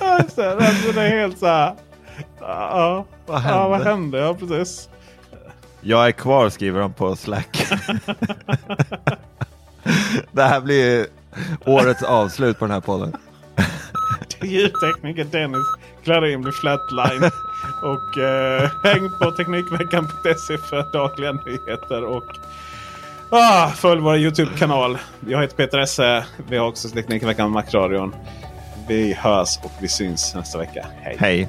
[0.00, 0.56] ja, det.
[0.56, 1.74] Alltså, det är helt så här.
[2.40, 3.58] Ja, vad hände?
[3.58, 4.18] Ja, vad hände?
[4.18, 4.88] Ja, precis.
[5.80, 7.66] Jag är kvar skriver han på Slack.
[10.32, 11.06] det här blir
[11.66, 13.12] årets avslut på den här podden.
[14.42, 15.66] Ljudtekniker Dennis
[16.04, 17.30] Klarin blir flatline.
[17.82, 22.04] och eh, häng på Teknikveckan.se för dagliga nyheter.
[22.04, 22.24] Och
[23.30, 24.98] ah, följ vår Youtube-kanal.
[25.28, 26.24] Jag heter Peter Esse.
[26.48, 28.14] Vi har också Teknikveckan med Macradion.
[28.88, 30.86] Vi hörs och vi syns nästa vecka.
[31.02, 31.16] Hej!
[31.18, 31.48] Hej!